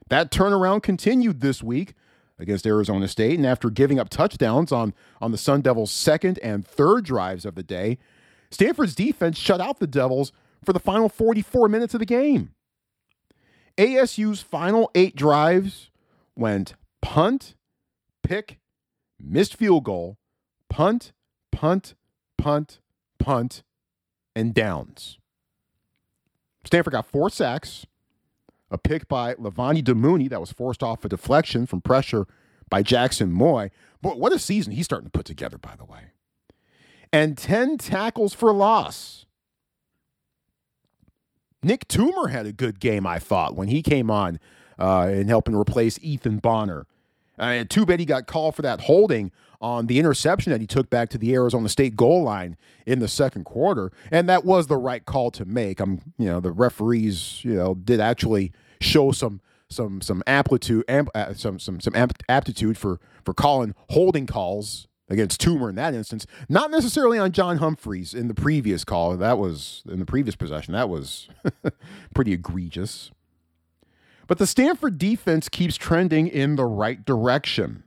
That 0.09 0.31
turnaround 0.31 0.83
continued 0.83 1.41
this 1.41 1.63
week 1.63 1.95
against 2.39 2.67
Arizona 2.67 3.09
State, 3.09 3.39
and 3.39 3.47
after 3.47 3.71
giving 3.71 3.99
up 3.99 4.09
touchdowns 4.09 4.73
on, 4.73 4.93
on 5.21 5.33
the 5.33 5.39
Sun 5.39 5.63
Devils' 5.63 5.91
second 5.91 6.39
and 6.41 6.67
third 6.67 7.05
drives 7.05 7.45
of 7.45 7.55
the 7.55 7.63
day, 7.63 7.99
Stanford's 8.51 8.95
defense 8.95 9.39
shut 9.39 9.61
out 9.61 9.79
the 9.79 9.87
Devils 9.87 10.33
for 10.65 10.73
the 10.73 10.81
final 10.81 11.09
44 11.09 11.69
minutes 11.69 11.95
of 11.95 12.01
the 12.01 12.07
game. 12.07 12.55
ASU's 13.79 14.43
final 14.43 14.91
eight 14.95 15.17
drives 15.17 15.91
went 16.37 16.75
punt, 17.01 17.55
pick, 18.23 18.59
missed 19.19 19.57
field 19.57 19.85
goal, 19.85 20.19
punt, 20.69 21.13
punt, 21.51 21.95
punt, 22.37 22.81
punt, 23.19 23.63
and 24.35 24.55
downs. 24.55 25.19
Stanford 26.65 26.93
got 26.93 27.07
four 27.07 27.31
sacks, 27.31 27.87
a 28.71 28.79
pick 28.79 29.09
by 29.09 29.35
Levani 29.35 29.83
Damuni 29.83 30.29
that 30.31 30.41
was 30.41 30.53
forced 30.53 30.83
off 30.83 31.05
a 31.05 31.09
deflection 31.09 31.67
from 31.67 31.81
pressure 31.81 32.27
by 32.71 32.83
Jaxson 32.83 33.31
Moi. 33.31 33.69
But 34.01 34.19
what 34.19 34.33
a 34.33 34.39
season 34.39 34.73
he's 34.73 34.87
starting 34.87 35.07
to 35.07 35.11
put 35.11 35.27
together, 35.27 35.59
by 35.59 35.77
the 35.77 35.85
way. 35.85 36.13
And 37.13 37.37
10 37.37 37.79
tackles 37.79 38.33
for 38.33 38.53
loss. 38.53 39.27
Nick 41.63 41.87
Toomer 41.89 42.31
had 42.31 42.47
a 42.47 42.53
good 42.53 42.81
game, 42.81 43.07
I 43.07 43.19
thought, 43.19 43.55
when 43.55 43.69
he 43.69 43.83
came 43.83 44.11
on 44.11 44.39
uh, 44.79 45.09
and 45.11 45.29
helping 45.29 45.55
replace 45.55 45.99
Ethan 46.03 46.39
Bonner. 46.39 46.87
Uh, 47.39 47.65
too 47.69 47.87
bad 47.87 47.99
he 47.99 48.07
got 48.07 48.27
called 48.27 48.55
for 48.55 48.63
that 48.63 48.83
holding 48.83 49.33
on 49.61 49.87
the 49.87 49.99
interception 49.99 50.53
that 50.53 50.61
he 50.61 50.67
took 50.67 50.91
back 50.91 51.09
to 51.09 51.19
the 51.19 51.33
Arizona 51.35 51.69
State 51.69 51.97
goal 51.97 52.23
line 52.23 52.57
in 52.85 52.99
the 52.99 53.09
second 53.09 53.45
quarter, 53.45 53.93
and 54.11 54.29
that 54.29 54.45
was 54.45 54.67
the 54.67 54.77
right 54.77 55.05
call 55.05 55.31
to 55.31 55.45
make. 55.45 55.81
I'm, 55.81 56.01
you 56.19 56.27
know, 56.27 56.41
the 56.41 56.51
referees, 56.51 57.43
you 57.45 57.55
know, 57.55 57.75
did 57.75 58.01
actually 58.01 58.53
show 58.81 59.13
some 59.13 59.41
some 59.69 60.01
some 60.01 60.23
amplitude, 60.27 60.85
amp, 60.89 61.09
uh, 61.15 61.33
some 61.35 61.59
some 61.59 61.81
some 61.81 61.95
aptitude 62.29 62.77
for 62.77 63.01
for 63.25 63.33
calling 63.33 63.75
holding 63.89 64.27
calls 64.27 64.89
against 65.13 65.41
Toomer 65.41 65.69
in 65.69 65.77
that 65.77 65.95
instance. 65.95 66.27
Not 66.49 66.71
necessarily 66.71 67.19
on 67.19 67.33
John 67.33 67.59
Humphreys 67.59 68.15
in 68.15 68.29
the 68.29 68.35
previous 68.35 68.85
call. 68.85 69.17
That 69.17 69.39
was 69.39 69.83
in 69.89 69.99
the 69.99 70.07
previous 70.07 70.35
possession. 70.35 70.73
That 70.73 70.89
was 70.89 71.29
pretty 72.15 72.33
egregious. 72.33 73.11
But 74.27 74.39
the 74.39 74.47
Stanford 74.47 74.99
defense 74.99 75.49
keeps 75.49 75.77
trending 75.77 76.27
in 76.27 76.57
the 76.57 76.65
right 76.65 77.05
direction. 77.05 77.85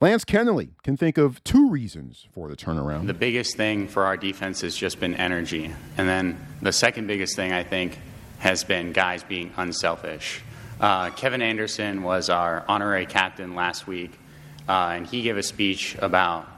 Lance 0.00 0.24
Keneley 0.24 0.70
can 0.82 0.96
think 0.96 1.16
of 1.16 1.42
two 1.44 1.70
reasons 1.70 2.26
for 2.32 2.48
the 2.48 2.56
turnaround. 2.56 3.06
The 3.06 3.14
biggest 3.14 3.56
thing 3.56 3.86
for 3.86 4.04
our 4.04 4.16
defense 4.16 4.60
has 4.62 4.76
just 4.76 5.00
been 5.00 5.14
energy. 5.14 5.72
And 5.96 6.08
then 6.08 6.38
the 6.60 6.72
second 6.72 7.06
biggest 7.06 7.36
thing, 7.36 7.52
I 7.52 7.62
think, 7.62 7.98
has 8.38 8.64
been 8.64 8.92
guys 8.92 9.22
being 9.22 9.52
unselfish. 9.56 10.42
Uh, 10.80 11.10
Kevin 11.10 11.40
Anderson 11.40 12.02
was 12.02 12.28
our 12.28 12.64
honorary 12.68 13.06
captain 13.06 13.54
last 13.54 13.86
week, 13.86 14.18
uh, 14.68 14.92
and 14.94 15.06
he 15.06 15.22
gave 15.22 15.36
a 15.36 15.42
speech 15.42 15.96
about 16.00 16.48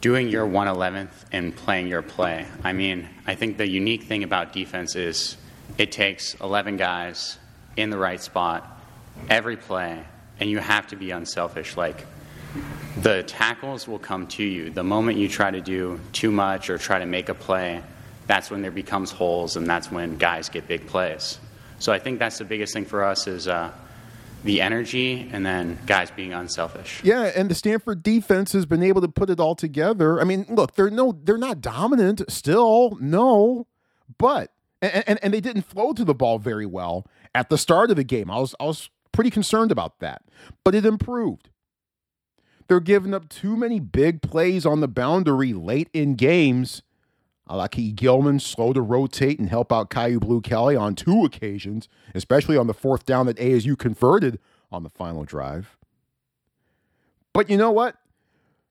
doing 0.00 0.28
your 0.28 0.46
111th 0.46 1.24
and 1.32 1.54
playing 1.54 1.88
your 1.88 2.02
play. 2.02 2.46
I 2.62 2.72
mean, 2.72 3.08
I 3.26 3.34
think 3.34 3.56
the 3.56 3.66
unique 3.66 4.04
thing 4.04 4.22
about 4.22 4.52
defense 4.52 4.94
is 4.94 5.36
it 5.78 5.92
takes 5.92 6.34
11 6.34 6.76
guys 6.76 7.38
in 7.76 7.90
the 7.90 7.98
right 7.98 8.20
spot 8.20 8.72
every 9.28 9.56
play, 9.56 10.04
and 10.38 10.50
you 10.50 10.58
have 10.58 10.86
to 10.88 10.96
be 10.96 11.10
unselfish. 11.10 11.76
Like, 11.76 12.06
the 12.98 13.22
tackles 13.24 13.86
will 13.86 13.98
come 13.98 14.26
to 14.28 14.44
you. 14.44 14.70
The 14.70 14.84
moment 14.84 15.18
you 15.18 15.28
try 15.28 15.50
to 15.50 15.60
do 15.60 16.00
too 16.12 16.30
much 16.30 16.70
or 16.70 16.78
try 16.78 16.98
to 16.98 17.06
make 17.06 17.28
a 17.28 17.34
play, 17.34 17.82
that's 18.26 18.50
when 18.50 18.62
there 18.62 18.70
becomes 18.70 19.10
holes, 19.10 19.56
and 19.56 19.66
that's 19.66 19.90
when 19.90 20.16
guys 20.16 20.48
get 20.48 20.66
big 20.66 20.86
plays. 20.86 21.38
So 21.78 21.92
I 21.92 21.98
think 21.98 22.18
that's 22.18 22.38
the 22.38 22.44
biggest 22.44 22.72
thing 22.72 22.84
for 22.84 23.04
us 23.04 23.26
is 23.26 23.48
uh, 23.48 23.70
the 24.44 24.60
energy 24.60 25.28
and 25.32 25.44
then 25.44 25.78
guys 25.86 26.10
being 26.10 26.32
unselfish. 26.32 27.00
Yeah, 27.02 27.32
and 27.34 27.50
the 27.50 27.54
Stanford 27.54 28.02
defense 28.02 28.52
has 28.52 28.66
been 28.66 28.82
able 28.82 29.00
to 29.00 29.08
put 29.08 29.30
it 29.30 29.40
all 29.40 29.54
together. 29.54 30.20
I 30.20 30.24
mean, 30.24 30.46
look, 30.48 30.74
they're 30.74 30.90
no, 30.90 31.18
they're 31.22 31.38
not 31.38 31.60
dominant 31.60 32.22
still, 32.28 32.96
no, 33.00 33.66
but 34.18 34.52
and, 34.82 35.04
and, 35.06 35.18
and 35.22 35.34
they 35.34 35.40
didn't 35.40 35.62
flow 35.62 35.92
to 35.92 36.04
the 36.04 36.14
ball 36.14 36.38
very 36.38 36.66
well 36.66 37.06
at 37.34 37.50
the 37.50 37.58
start 37.58 37.90
of 37.90 37.96
the 37.96 38.04
game. 38.04 38.30
I 38.30 38.38
was 38.38 38.54
I 38.60 38.64
was 38.64 38.90
pretty 39.12 39.30
concerned 39.30 39.72
about 39.72 39.98
that, 40.00 40.22
but 40.64 40.74
it 40.74 40.86
improved. 40.86 41.50
They're 42.68 42.80
giving 42.80 43.14
up 43.14 43.28
too 43.28 43.56
many 43.56 43.78
big 43.78 44.22
plays 44.22 44.66
on 44.66 44.80
the 44.80 44.88
boundary 44.88 45.52
late 45.52 45.88
in 45.92 46.14
games. 46.14 46.82
Alakai 47.48 47.94
Gilman 47.94 48.40
slow 48.40 48.72
to 48.72 48.80
rotate 48.80 49.38
and 49.38 49.48
help 49.48 49.72
out 49.72 49.90
Kyu 49.90 50.18
Blu 50.18 50.40
Kelly 50.40 50.74
on 50.74 50.94
two 50.94 51.24
occasions, 51.24 51.88
especially 52.14 52.56
on 52.56 52.66
the 52.66 52.74
fourth 52.74 53.04
down 53.04 53.26
that 53.26 53.36
ASU 53.36 53.78
converted 53.78 54.40
on 54.72 54.82
the 54.82 54.90
final 54.90 55.24
drive. 55.24 55.76
But 57.32 57.48
you 57.48 57.56
know 57.56 57.70
what? 57.70 57.96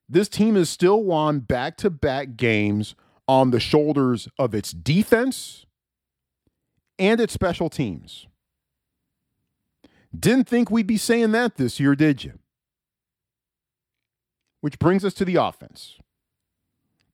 This 0.08 0.28
team 0.28 0.54
has 0.56 0.68
still 0.68 1.02
won 1.02 1.40
back 1.40 1.76
to 1.78 1.90
back 1.90 2.36
games 2.36 2.94
on 3.26 3.50
the 3.50 3.60
shoulders 3.60 4.28
of 4.38 4.54
its 4.54 4.72
defense 4.72 5.66
and 6.98 7.20
its 7.20 7.32
special 7.32 7.68
teams. 7.70 8.26
Didn't 10.18 10.48
think 10.48 10.70
we'd 10.70 10.86
be 10.86 10.96
saying 10.96 11.32
that 11.32 11.56
this 11.56 11.80
year, 11.80 11.94
did 11.94 12.24
you? 12.24 12.38
Which 14.60 14.78
brings 14.78 15.04
us 15.04 15.14
to 15.14 15.24
the 15.24 15.36
offense. 15.36 15.98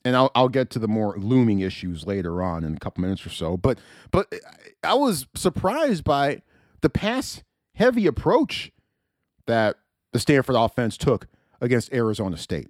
And 0.04 0.16
I'll, 0.16 0.30
I'll 0.34 0.48
get 0.48 0.70
to 0.70 0.78
the 0.78 0.88
more 0.88 1.16
looming 1.16 1.60
issues 1.60 2.06
later 2.06 2.42
on 2.42 2.64
in 2.64 2.74
a 2.74 2.78
couple 2.78 3.02
minutes 3.02 3.24
or 3.24 3.30
so. 3.30 3.56
But 3.56 3.78
but 4.10 4.32
I 4.82 4.94
was 4.94 5.26
surprised 5.34 6.02
by 6.02 6.42
the 6.80 6.90
pass 6.90 7.42
heavy 7.74 8.06
approach 8.06 8.72
that 9.46 9.76
the 10.12 10.18
Stanford 10.18 10.56
offense 10.56 10.96
took 10.96 11.28
against 11.60 11.92
Arizona 11.92 12.36
State. 12.36 12.68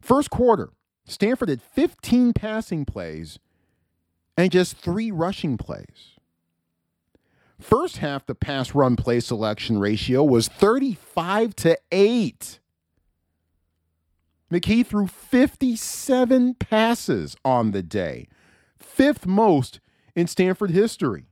First 0.00 0.30
quarter, 0.30 0.70
Stanford 1.06 1.48
had 1.48 1.62
15 1.62 2.32
passing 2.32 2.84
plays 2.84 3.38
and 4.36 4.50
just 4.50 4.76
three 4.76 5.10
rushing 5.10 5.56
plays. 5.56 6.18
First 7.60 7.96
half, 7.98 8.24
the 8.26 8.36
pass 8.36 8.74
run 8.74 8.94
play 8.94 9.18
selection 9.20 9.78
ratio 9.78 10.22
was 10.22 10.46
35 10.46 11.56
to 11.56 11.78
8. 11.90 12.60
McKee 14.52 14.86
threw 14.86 15.06
57 15.06 16.54
passes 16.54 17.36
on 17.44 17.72
the 17.72 17.82
day, 17.82 18.28
fifth 18.78 19.26
most 19.26 19.80
in 20.14 20.26
Stanford 20.26 20.70
history. 20.70 21.26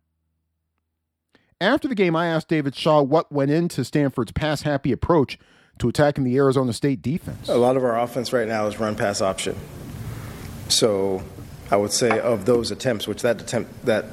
After 1.60 1.88
the 1.88 1.94
game, 1.94 2.14
I 2.14 2.26
asked 2.26 2.48
David 2.48 2.74
Shaw 2.74 3.00
what 3.00 3.32
went 3.32 3.50
into 3.50 3.84
Stanford's 3.84 4.32
pass 4.32 4.62
happy 4.62 4.92
approach 4.92 5.38
to 5.78 5.88
attacking 5.88 6.24
the 6.24 6.36
Arizona 6.36 6.74
State 6.74 7.00
defense. 7.00 7.48
A 7.48 7.56
lot 7.56 7.76
of 7.76 7.84
our 7.84 7.98
offense 7.98 8.32
right 8.32 8.46
now 8.46 8.66
is 8.66 8.78
run 8.78 8.94
pass 8.94 9.22
option. 9.22 9.56
So 10.68 11.22
I 11.70 11.76
would 11.76 11.92
say 11.92 12.20
of 12.20 12.44
those 12.44 12.70
attempts, 12.70 13.08
which 13.08 13.22
that 13.22 13.40
attempt 13.40 13.86
that 13.86 14.04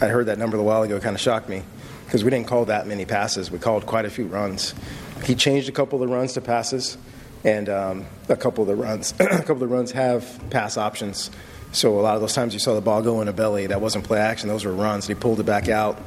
I 0.00 0.06
heard 0.06 0.26
that 0.26 0.38
number 0.38 0.56
a 0.56 0.62
while 0.62 0.82
ago 0.82 0.98
kind 0.98 1.14
of 1.14 1.20
shocked 1.20 1.48
me 1.48 1.62
because 2.06 2.24
we 2.24 2.30
didn't 2.30 2.48
call 2.48 2.64
that 2.64 2.88
many 2.88 3.04
passes. 3.04 3.50
We 3.50 3.58
called 3.58 3.86
quite 3.86 4.04
a 4.04 4.10
few 4.10 4.26
runs. 4.26 4.74
He 5.24 5.34
changed 5.36 5.68
a 5.68 5.72
couple 5.72 6.02
of 6.02 6.08
the 6.08 6.12
runs 6.12 6.32
to 6.32 6.40
passes 6.40 6.96
and 7.44 7.68
um, 7.68 8.06
a 8.28 8.36
couple 8.36 8.62
of 8.62 8.68
the 8.68 8.76
runs, 8.76 9.14
a 9.20 9.26
couple 9.26 9.54
of 9.54 9.60
the 9.60 9.68
runs 9.68 9.92
have 9.92 10.40
pass 10.50 10.76
options. 10.76 11.30
So 11.72 11.98
a 11.98 12.02
lot 12.02 12.14
of 12.14 12.20
those 12.20 12.34
times 12.34 12.54
you 12.54 12.60
saw 12.60 12.74
the 12.74 12.80
ball 12.80 13.02
go 13.02 13.20
in 13.20 13.28
a 13.28 13.32
belly, 13.32 13.66
that 13.66 13.80
wasn't 13.80 14.04
play 14.04 14.20
action; 14.20 14.48
those 14.48 14.64
were 14.64 14.72
runs. 14.72 15.08
And 15.08 15.16
he 15.16 15.20
pulled 15.20 15.40
it 15.40 15.46
back 15.46 15.68
out, 15.68 16.00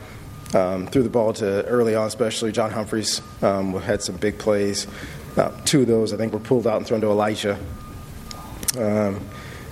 um, 0.53 0.87
threw 0.87 1.03
the 1.03 1.09
ball 1.09 1.33
to 1.33 1.65
early 1.65 1.95
on, 1.95 2.07
especially 2.07 2.51
John 2.51 2.71
Humphreys 2.71 3.21
um, 3.41 3.73
had 3.81 4.01
some 4.01 4.17
big 4.17 4.37
plays. 4.37 4.87
Uh, 5.37 5.51
two 5.65 5.81
of 5.81 5.87
those, 5.87 6.13
I 6.13 6.17
think, 6.17 6.33
were 6.33 6.39
pulled 6.39 6.67
out 6.67 6.77
and 6.77 6.85
thrown 6.85 7.01
to 7.01 7.07
Elijah. 7.07 7.57
Um, 8.77 9.21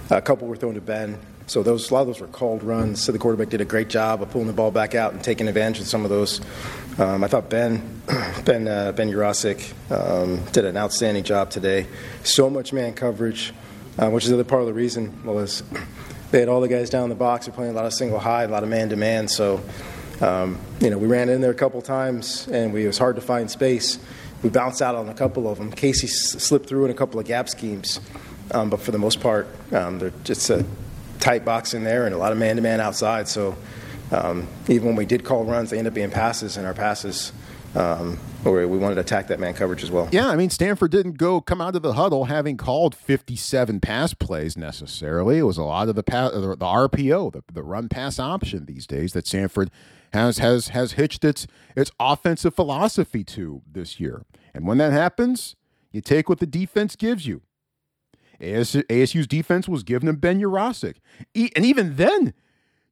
a 0.10 0.22
couple 0.22 0.48
were 0.48 0.56
thrown 0.56 0.76
to 0.76 0.82
Ben. 0.82 1.20
So 1.48 1.64
those 1.64 1.90
a 1.90 1.94
lot 1.96 2.02
of 2.02 2.08
those 2.08 2.20
were 2.20 2.28
called 2.28 2.64
runs. 2.64 3.02
So 3.02 3.12
the 3.12 3.18
quarterback 3.18 3.50
did 3.50 3.60
a 3.60 3.66
great 3.66 3.90
job 3.90 4.22
of 4.22 4.30
pulling 4.30 4.48
the 4.48 4.54
ball 4.54 4.72
back 4.72 4.94
out 4.94 5.14
and 5.14 5.24
taking 5.24 5.48
advantage 5.48 5.82
of 5.82 5.88
some 5.88 6.04
of 6.04 6.10
those. 6.10 6.42
Um, 7.00 7.24
I 7.24 7.28
thought 7.28 7.50
Ben 7.50 8.02
Ben 8.44 8.68
uh, 8.68 8.92
Ben 8.92 9.10
Yurosek 9.10 9.74
um, 9.90 10.44
did 10.52 10.66
an 10.66 10.76
outstanding 10.76 11.24
job 11.24 11.50
today. 11.50 11.88
So 12.24 12.50
much 12.50 12.74
man 12.74 12.94
coverage, 12.94 13.54
uh, 13.98 14.10
which 14.10 14.26
is 14.26 14.32
the 14.32 14.36
other 14.36 14.44
part 14.44 14.64
of 14.64 14.68
the 14.68 14.74
reason 14.74 15.24
was 15.24 15.64
they 16.32 16.42
had 16.42 16.50
all 16.50 16.60
the 16.60 16.68
guys 16.68 16.90
down 16.90 17.04
in 17.04 17.10
the 17.10 17.16
box. 17.16 17.46
They're 17.46 17.56
playing 17.56 17.72
a 17.72 17.76
lot 17.76 17.86
of 17.86 17.94
single 17.94 18.20
high, 18.20 18.44
a 18.44 18.48
lot 18.50 18.64
of 18.64 18.70
man 18.70 18.90
to 18.90 18.98
man. 18.98 19.30
So 19.30 19.62
um, 20.20 20.60
you 20.82 20.90
know 20.90 20.98
we 20.98 21.08
ran 21.08 21.30
in 21.30 21.40
there 21.40 21.52
a 21.52 21.56
couple 21.56 21.82
times 21.82 22.50
and 22.50 22.74
we, 22.74 22.84
it 22.84 22.88
was 22.88 22.98
hard 22.98 23.16
to 23.16 23.22
find 23.22 23.50
space. 23.50 23.98
We 24.44 24.50
bounced 24.50 24.82
out 24.82 24.96
on 24.96 25.08
a 25.08 25.14
couple 25.14 25.50
of 25.50 25.58
them. 25.58 25.72
Casey 25.72 26.08
s- 26.08 26.44
slipped 26.44 26.68
through 26.68 26.84
in 26.84 26.92
a 26.92 26.96
couple 26.96 27.18
of 27.18 27.26
gap 27.26 27.48
schemes, 27.48 28.02
um, 28.52 28.70
but 28.70 28.82
for 28.82 28.92
the 28.92 29.00
most 29.00 29.22
part, 29.22 29.48
um, 29.72 30.00
they're 30.00 30.12
just 30.26 30.50
a 30.50 30.66
tight 31.22 31.46
box 31.46 31.74
in 31.74 31.86
there 31.86 32.06
and 32.06 32.14
a 32.14 32.18
lot 32.18 32.34
of 32.34 32.38
man 32.38 32.58
to 32.58 32.62
man 32.62 32.82
outside. 32.82 33.30
So 33.30 33.56
um, 34.12 34.48
even 34.68 34.88
when 34.88 34.96
we 34.96 35.06
did 35.06 35.24
call 35.24 35.44
runs, 35.44 35.70
they 35.70 35.78
ended 35.78 35.92
up 35.92 35.96
being 35.96 36.12
passes, 36.12 36.58
and 36.58 36.66
our 36.66 36.74
passes, 36.74 37.32
um, 37.76 38.18
where 38.44 38.68
we 38.68 38.78
wanted 38.78 38.96
to 38.96 39.02
attack 39.02 39.28
that 39.28 39.40
man 39.40 39.54
coverage 39.54 39.84
as 39.84 39.92
well. 39.92 40.10
Yeah, 40.12 40.28
I 40.28 40.36
mean, 40.36 40.50
Stanford 40.50 40.92
didn't 40.92 41.18
go 41.18 41.42
come 41.42 41.62
out 41.62 41.76
of 41.76 41.82
the 41.82 41.94
huddle 41.94 42.26
having 42.26 42.58
called 42.58 42.96
57 42.96 43.80
pass 43.80 44.14
plays 44.14 44.58
necessarily. 44.58 45.38
It 45.38 45.44
was 45.44 45.58
a 45.58 45.64
lot 45.64 45.90
of 45.90 45.96
the 45.96 46.04
pass, 46.04 46.32
the, 46.32 46.40
the 46.40 46.66
RPO, 46.66 47.34
the, 47.34 47.44
the 47.52 47.64
run 47.64 47.90
pass 47.90 48.20
option 48.20 48.66
these 48.66 48.88
days 48.88 49.14
that 49.14 49.28
Stanford 49.28 49.70
has 50.14 50.40
has 50.40 50.70
has 50.70 50.94
hitched 50.94 51.24
its 51.24 51.46
its 51.76 51.92
offensive 52.00 52.56
philosophy 52.56 53.24
to 53.24 53.62
this 53.72 54.00
year. 54.00 54.26
And 54.54 54.66
when 54.66 54.80
that 54.80 54.92
happens, 54.92 55.56
you 55.92 56.02
take 56.02 56.30
what 56.30 56.40
the 56.40 56.48
defense 56.48 56.96
gives 56.96 57.28
you. 57.28 57.42
ASU's 58.42 59.28
defense 59.28 59.68
was 59.68 59.84
giving 59.84 60.08
him 60.08 60.16
Ben 60.16 60.40
Yurosek. 60.40 60.96
And 61.36 61.66
even 61.66 61.98
then, 61.98 62.34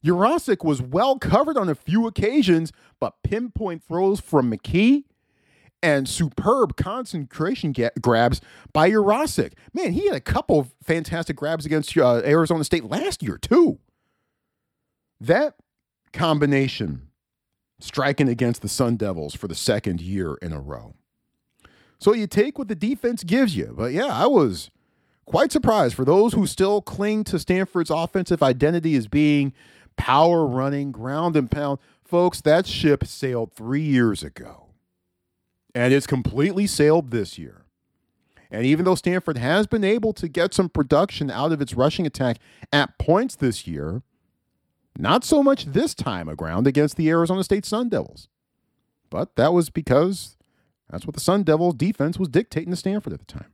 Yurosek 0.04 0.64
was 0.64 0.80
well 0.80 1.18
covered 1.18 1.56
on 1.56 1.68
a 1.68 1.74
few 1.74 2.06
occasions, 2.06 2.72
but 3.00 3.22
pinpoint 3.22 3.82
throws 3.82 4.20
from 4.20 4.50
McKee 4.50 5.04
and 5.82 6.08
superb 6.08 6.76
concentration 6.76 7.74
grabs 8.00 8.40
by 8.72 8.90
Yurosek. 8.90 9.52
Man, 9.72 9.92
he 9.92 10.06
had 10.06 10.16
a 10.16 10.20
couple 10.20 10.58
of 10.58 10.74
fantastic 10.82 11.36
grabs 11.36 11.66
against 11.66 11.96
uh, 11.96 12.22
Arizona 12.24 12.64
State 12.64 12.84
last 12.84 13.22
year, 13.22 13.38
too. 13.38 13.78
That 15.20 15.54
combination 16.12 17.08
striking 17.80 18.28
against 18.28 18.62
the 18.62 18.68
Sun 18.68 18.96
Devils 18.96 19.34
for 19.34 19.46
the 19.48 19.54
second 19.54 20.00
year 20.00 20.34
in 20.42 20.52
a 20.52 20.60
row. 20.60 20.94
So 22.00 22.12
you 22.12 22.26
take 22.26 22.58
what 22.58 22.68
the 22.68 22.74
defense 22.74 23.24
gives 23.24 23.56
you. 23.56 23.74
But 23.76 23.92
yeah, 23.92 24.06
I 24.06 24.26
was 24.26 24.70
quite 25.26 25.52
surprised 25.52 25.94
for 25.94 26.04
those 26.04 26.32
who 26.32 26.46
still 26.46 26.80
cling 26.80 27.24
to 27.24 27.38
Stanford's 27.38 27.90
offensive 27.90 28.42
identity 28.42 28.96
as 28.96 29.06
being 29.06 29.52
power 29.98 30.46
running, 30.46 30.92
ground 30.92 31.36
and 31.36 31.50
pound. 31.50 31.78
Folks, 32.04 32.40
that 32.40 32.66
ship 32.66 33.04
sailed 33.04 33.52
three 33.52 33.82
years 33.82 34.22
ago. 34.22 34.68
And 35.74 35.92
it's 35.92 36.06
completely 36.06 36.66
sailed 36.66 37.10
this 37.10 37.38
year. 37.38 37.66
And 38.50 38.64
even 38.64 38.86
though 38.86 38.94
Stanford 38.94 39.36
has 39.36 39.66
been 39.66 39.84
able 39.84 40.14
to 40.14 40.26
get 40.26 40.54
some 40.54 40.70
production 40.70 41.30
out 41.30 41.52
of 41.52 41.60
its 41.60 41.74
rushing 41.74 42.06
attack 42.06 42.38
at 42.72 42.96
points 42.98 43.36
this 43.36 43.66
year, 43.66 44.02
not 44.96 45.22
so 45.22 45.42
much 45.42 45.66
this 45.66 45.94
time 45.94 46.28
aground 46.28 46.66
against 46.66 46.96
the 46.96 47.10
Arizona 47.10 47.44
State 47.44 47.66
Sun 47.66 47.90
Devils. 47.90 48.28
But 49.10 49.36
that 49.36 49.52
was 49.52 49.68
because 49.68 50.36
that's 50.90 51.06
what 51.06 51.14
the 51.14 51.20
Sun 51.20 51.42
Devils 51.42 51.74
defense 51.74 52.18
was 52.18 52.28
dictating 52.28 52.70
to 52.70 52.76
Stanford 52.76 53.12
at 53.12 53.18
the 53.18 53.26
time. 53.26 53.52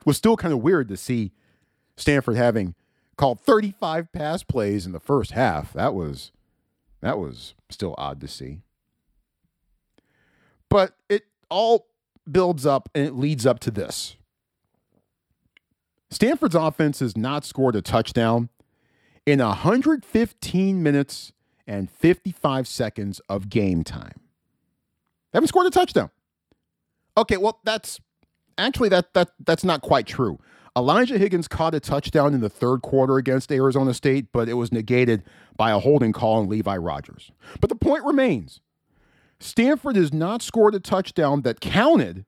It 0.00 0.06
was 0.06 0.16
still 0.16 0.36
kind 0.36 0.52
of 0.52 0.60
weird 0.60 0.88
to 0.88 0.96
see 0.96 1.32
Stanford 1.96 2.36
having 2.36 2.74
called 3.20 3.38
35 3.40 4.10
pass 4.12 4.42
plays 4.42 4.86
in 4.86 4.92
the 4.92 4.98
first 4.98 5.32
half. 5.32 5.74
That 5.74 5.92
was 5.92 6.32
that 7.02 7.18
was 7.18 7.54
still 7.68 7.94
odd 7.98 8.18
to 8.22 8.28
see. 8.28 8.60
But 10.70 10.94
it 11.10 11.24
all 11.50 11.88
builds 12.30 12.64
up 12.64 12.88
and 12.94 13.06
it 13.06 13.14
leads 13.14 13.44
up 13.44 13.60
to 13.60 13.70
this. 13.70 14.16
Stanford's 16.10 16.54
offense 16.54 17.00
has 17.00 17.14
not 17.14 17.44
scored 17.44 17.76
a 17.76 17.82
touchdown 17.82 18.48
in 19.26 19.38
115 19.40 20.82
minutes 20.82 21.32
and 21.66 21.90
55 21.90 22.66
seconds 22.66 23.20
of 23.28 23.50
game 23.50 23.84
time. 23.84 24.18
They 25.32 25.36
haven't 25.36 25.48
scored 25.48 25.66
a 25.66 25.70
touchdown. 25.70 26.10
Okay, 27.18 27.36
well, 27.36 27.60
that's 27.64 28.00
actually 28.56 28.88
that 28.88 29.12
that 29.12 29.32
that's 29.44 29.62
not 29.62 29.82
quite 29.82 30.06
true. 30.06 30.38
Elijah 30.76 31.18
Higgins 31.18 31.48
caught 31.48 31.74
a 31.74 31.80
touchdown 31.80 32.32
in 32.32 32.40
the 32.40 32.48
third 32.48 32.82
quarter 32.82 33.16
against 33.16 33.50
Arizona 33.50 33.92
State, 33.92 34.28
but 34.32 34.48
it 34.48 34.54
was 34.54 34.70
negated 34.70 35.24
by 35.56 35.72
a 35.72 35.78
holding 35.78 36.12
call 36.12 36.38
on 36.38 36.48
Levi 36.48 36.76
Rogers. 36.76 37.32
But 37.60 37.70
the 37.70 37.76
point 37.76 38.04
remains 38.04 38.60
Stanford 39.40 39.96
has 39.96 40.12
not 40.12 40.42
scored 40.42 40.74
a 40.74 40.80
touchdown 40.80 41.42
that 41.42 41.60
counted 41.60 42.24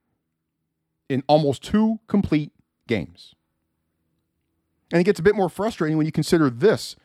in 1.08 1.22
almost 1.28 1.62
two 1.62 2.00
complete 2.08 2.52
games. 2.88 3.34
And 4.90 5.00
it 5.00 5.04
gets 5.04 5.20
a 5.20 5.22
bit 5.22 5.36
more 5.36 5.48
frustrating 5.48 5.96
when 5.96 6.06
you 6.06 6.12
consider 6.12 6.50
this. 6.50 6.96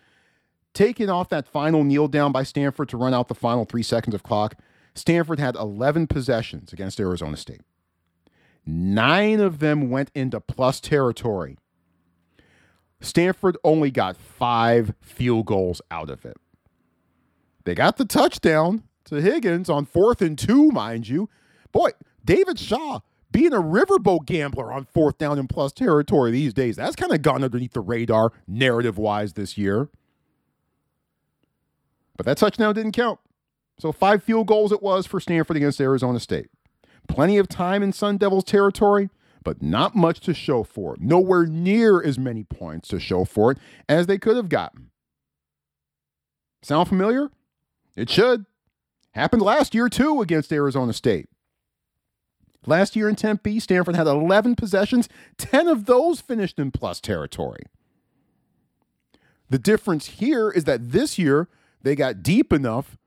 Taking 0.74 1.10
off 1.10 1.30
that 1.30 1.48
final 1.48 1.84
kneel 1.84 2.08
down 2.08 2.32
by 2.32 2.44
Stanford 2.44 2.90
to 2.90 2.98
run 2.98 3.14
out 3.14 3.28
the 3.28 3.36
final 3.36 3.66
three 3.66 3.84
seconds 3.84 4.14
of 4.14 4.24
clock, 4.24 4.56
Stanford 4.94 5.40
had 5.40 5.56
11 5.56 6.08
possessions 6.08 6.74
against 6.74 7.00
Arizona 7.00 7.38
State. 7.38 7.62
Nine 8.70 9.40
of 9.40 9.60
them 9.60 9.90
went 9.90 10.12
into 10.14 10.42
plus 10.42 10.82
territory. 10.82 11.58
Stanford 13.00 13.58
only 13.64 13.92
got 13.92 14.18
five 14.18 14.94
field 15.00 15.46
goals 15.46 15.82
out 15.90 16.10
of 16.10 16.26
it. 16.26 16.36
They 17.64 17.76
got 17.76 17.96
the 17.96 18.04
touchdown 18.04 18.84
to 19.06 19.22
Higgins 19.22 19.70
on 19.70 19.86
fourth 19.86 20.22
and 20.22 20.38
two, 20.38 20.70
mind 20.72 21.08
you. 21.08 21.30
Boy, 21.72 21.92
David 22.26 22.60
Shaw 22.60 23.00
being 23.32 23.54
a 23.54 23.62
riverboat 23.62 24.26
gambler 24.26 24.74
on 24.74 24.84
fourth 24.86 25.18
down 25.18 25.40
in 25.40 25.48
plus 25.48 25.72
territory 25.72 26.32
these 26.32 26.54
days, 26.54 26.76
that's 26.76 26.96
kind 26.96 27.14
of 27.14 27.22
gone 27.22 27.44
underneath 27.44 27.74
the 27.74 27.82
radar 27.82 28.34
narrative 28.48 28.98
wise 28.98 29.34
this 29.34 29.58
year. 29.58 29.90
But 32.18 32.26
that 32.26 32.38
touchdown 32.38 32.74
didn't 32.76 32.94
count. 32.94 33.20
So 33.80 33.92
five 33.92 34.24
field 34.24 34.48
goals 34.48 34.72
it 34.72 34.82
was 34.82 35.06
for 35.06 35.20
Stanford 35.20 35.56
against 35.56 35.80
Arizona 35.80 36.20
State. 36.20 36.50
Plenty 37.08 37.38
of 37.38 37.48
time 37.48 37.84
in 37.84 37.94
Sun 37.94 38.18
Devils 38.18 38.44
territory, 38.44 39.10
but 39.44 39.62
not 39.62 39.96
much 39.96 40.20
to 40.22 40.34
show 40.34 40.64
for 40.64 40.96
it. 40.96 41.02
Nowhere 41.02 41.46
near 41.46 42.04
as 42.04 42.20
many 42.20 42.44
points 42.44 42.90
to 42.90 43.00
show 43.00 43.26
for 43.26 43.52
it 43.52 43.58
as 43.88 44.08
they 44.08 44.18
could 44.18 44.36
have 44.36 44.50
gotten. 44.50 44.92
Sound 46.62 46.90
familiar? 46.90 47.30
It 47.96 48.10
should. 48.10 48.46
Happened 49.12 49.42
last 49.42 49.74
year, 49.74 49.90
too, 49.90 50.22
against 50.22 50.52
Arizona 50.52 50.94
State. 50.94 51.30
Last 52.66 52.96
year 52.96 53.08
in 53.08 53.16
Tempe, 53.16 53.60
Stanford 53.60 53.96
had 53.96 54.08
11 54.08 54.56
possessions, 54.56 55.08
10 55.38 55.68
of 55.68 55.86
those 55.86 56.20
finished 56.20 56.60
in 56.60 56.72
plus 56.72 57.00
territory. 57.00 57.64
The 59.50 59.58
difference 59.58 60.08
here 60.08 60.52
is 60.52 60.66
that 60.66 60.92
this 60.92 61.18
year 61.18 61.48
they 61.82 61.96
got 61.96 62.22
deep 62.22 62.52
enough 62.52 62.98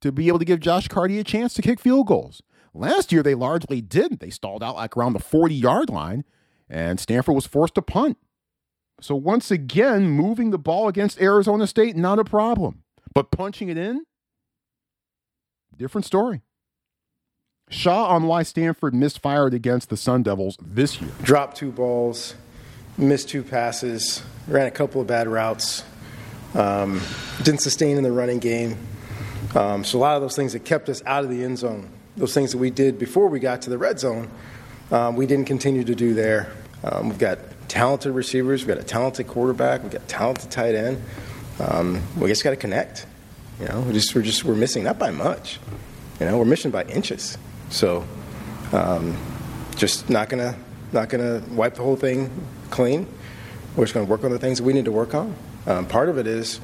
to 0.00 0.10
be 0.10 0.28
able 0.28 0.38
to 0.38 0.44
give 0.46 0.60
Josh 0.60 0.88
Karty 0.88 1.20
a 1.20 1.24
chance 1.24 1.52
to 1.54 1.62
kick 1.62 1.78
field 1.78 2.06
goals. 2.06 2.42
Last 2.72 3.10
year, 3.12 3.22
they 3.22 3.34
largely 3.34 3.80
didn't. 3.80 4.20
They 4.20 4.30
stalled 4.30 4.62
out 4.62 4.76
like 4.76 4.96
around 4.96 5.14
the 5.14 5.18
40 5.18 5.54
yard 5.54 5.90
line, 5.90 6.24
and 6.68 7.00
Stanford 7.00 7.34
was 7.34 7.46
forced 7.46 7.74
to 7.74 7.82
punt. 7.82 8.16
So, 9.00 9.14
once 9.14 9.50
again, 9.50 10.10
moving 10.10 10.50
the 10.50 10.58
ball 10.58 10.86
against 10.86 11.20
Arizona 11.20 11.66
State, 11.66 11.96
not 11.96 12.18
a 12.18 12.24
problem. 12.24 12.82
But 13.14 13.30
punching 13.30 13.68
it 13.68 13.78
in, 13.78 14.04
different 15.76 16.04
story. 16.04 16.42
Shaw 17.70 18.06
on 18.08 18.24
why 18.24 18.42
Stanford 18.42 18.94
misfired 18.94 19.54
against 19.54 19.88
the 19.90 19.96
Sun 19.96 20.24
Devils 20.24 20.56
this 20.60 21.00
year. 21.00 21.10
Dropped 21.22 21.56
two 21.56 21.72
balls, 21.72 22.34
missed 22.98 23.28
two 23.28 23.42
passes, 23.42 24.22
ran 24.46 24.66
a 24.66 24.70
couple 24.70 25.00
of 25.00 25.06
bad 25.06 25.28
routes, 25.28 25.82
um, 26.54 27.00
didn't 27.42 27.62
sustain 27.62 27.96
in 27.96 28.02
the 28.02 28.12
running 28.12 28.38
game. 28.38 28.76
Um, 29.54 29.82
so, 29.82 29.98
a 29.98 30.00
lot 30.00 30.16
of 30.16 30.22
those 30.22 30.36
things 30.36 30.52
that 30.52 30.64
kept 30.64 30.88
us 30.88 31.02
out 31.06 31.24
of 31.24 31.30
the 31.30 31.42
end 31.42 31.58
zone 31.58 31.88
those 32.20 32.34
things 32.34 32.52
that 32.52 32.58
we 32.58 32.70
did 32.70 32.98
before 32.98 33.28
we 33.28 33.40
got 33.40 33.62
to 33.62 33.70
the 33.70 33.78
red 33.78 33.98
zone, 33.98 34.30
um, 34.90 35.16
we 35.16 35.26
didn't 35.26 35.46
continue 35.46 35.82
to 35.82 35.94
do 35.94 36.12
there. 36.12 36.52
Um, 36.84 37.08
we've 37.08 37.18
got 37.18 37.38
talented 37.66 38.12
receivers, 38.12 38.60
we've 38.60 38.76
got 38.76 38.82
a 38.82 38.86
talented 38.86 39.26
quarterback, 39.26 39.82
we've 39.82 39.92
got 39.92 40.06
talented 40.06 40.50
tight 40.50 40.74
end. 40.74 41.02
Um, 41.58 42.02
we 42.18 42.28
just 42.28 42.44
got 42.44 42.50
to 42.50 42.56
connect. 42.56 43.06
You 43.58 43.68
know, 43.68 43.80
we 43.80 43.92
just 43.92 44.14
we're 44.14 44.22
just 44.22 44.44
we're 44.44 44.54
missing 44.54 44.84
not 44.84 44.98
by 44.98 45.10
much. 45.10 45.58
You 46.18 46.26
know, 46.26 46.38
we're 46.38 46.44
missing 46.44 46.70
by 46.70 46.84
inches. 46.84 47.38
So, 47.70 48.06
um, 48.72 49.16
just 49.76 50.08
not 50.10 50.28
gonna 50.28 50.56
not 50.92 51.08
gonna 51.08 51.42
wipe 51.50 51.74
the 51.74 51.82
whole 51.82 51.96
thing 51.96 52.30
clean. 52.70 53.06
We're 53.76 53.84
just 53.84 53.94
gonna 53.94 54.06
work 54.06 54.24
on 54.24 54.30
the 54.30 54.38
things 54.38 54.58
that 54.58 54.64
we 54.64 54.72
need 54.72 54.86
to 54.86 54.92
work 54.92 55.14
on. 55.14 55.34
Um, 55.66 55.86
part 55.86 56.08
of 56.08 56.18
it 56.18 56.26
is, 56.26 56.60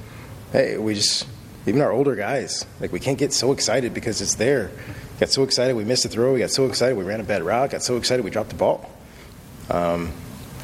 hey, 0.52 0.78
we 0.78 0.94
just 0.94 1.26
even 1.66 1.80
our 1.80 1.92
older 1.92 2.14
guys 2.14 2.64
like 2.80 2.92
we 2.92 3.00
can't 3.00 3.18
get 3.18 3.32
so 3.32 3.52
excited 3.52 3.92
because 3.92 4.20
it's 4.20 4.36
there 4.36 4.70
got 5.18 5.30
so 5.30 5.42
excited 5.42 5.76
we 5.76 5.84
missed 5.84 6.04
a 6.04 6.08
throw. 6.08 6.32
We 6.32 6.40
got 6.40 6.50
so 6.50 6.66
excited 6.66 6.96
we 6.96 7.04
ran 7.04 7.20
a 7.20 7.24
bad 7.24 7.42
route. 7.42 7.70
Got 7.70 7.82
so 7.82 7.96
excited 7.96 8.24
we 8.24 8.30
dropped 8.30 8.50
the 8.50 8.56
ball. 8.56 8.90
Um, 9.70 10.12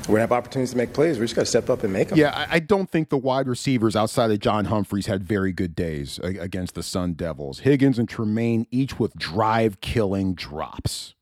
we're 0.08 0.14
gonna 0.14 0.20
have 0.22 0.32
opportunities 0.32 0.72
to 0.72 0.76
make 0.76 0.92
plays. 0.92 1.18
We 1.18 1.24
just 1.24 1.36
got 1.36 1.42
to 1.42 1.46
step 1.46 1.70
up 1.70 1.84
and 1.84 1.92
make 1.92 2.08
them. 2.08 2.18
Yeah, 2.18 2.46
I 2.50 2.58
don't 2.58 2.90
think 2.90 3.08
the 3.08 3.16
wide 3.16 3.46
receivers 3.46 3.94
outside 3.94 4.32
of 4.32 4.40
John 4.40 4.64
Humphreys 4.64 5.06
had 5.06 5.22
very 5.22 5.52
good 5.52 5.76
days 5.76 6.18
against 6.22 6.74
the 6.74 6.82
Sun 6.82 7.12
Devils. 7.12 7.60
Higgins 7.60 8.00
and 8.00 8.08
Tremayne 8.08 8.66
each 8.72 8.98
with 8.98 9.14
drive-killing 9.14 10.34
drops. 10.34 11.14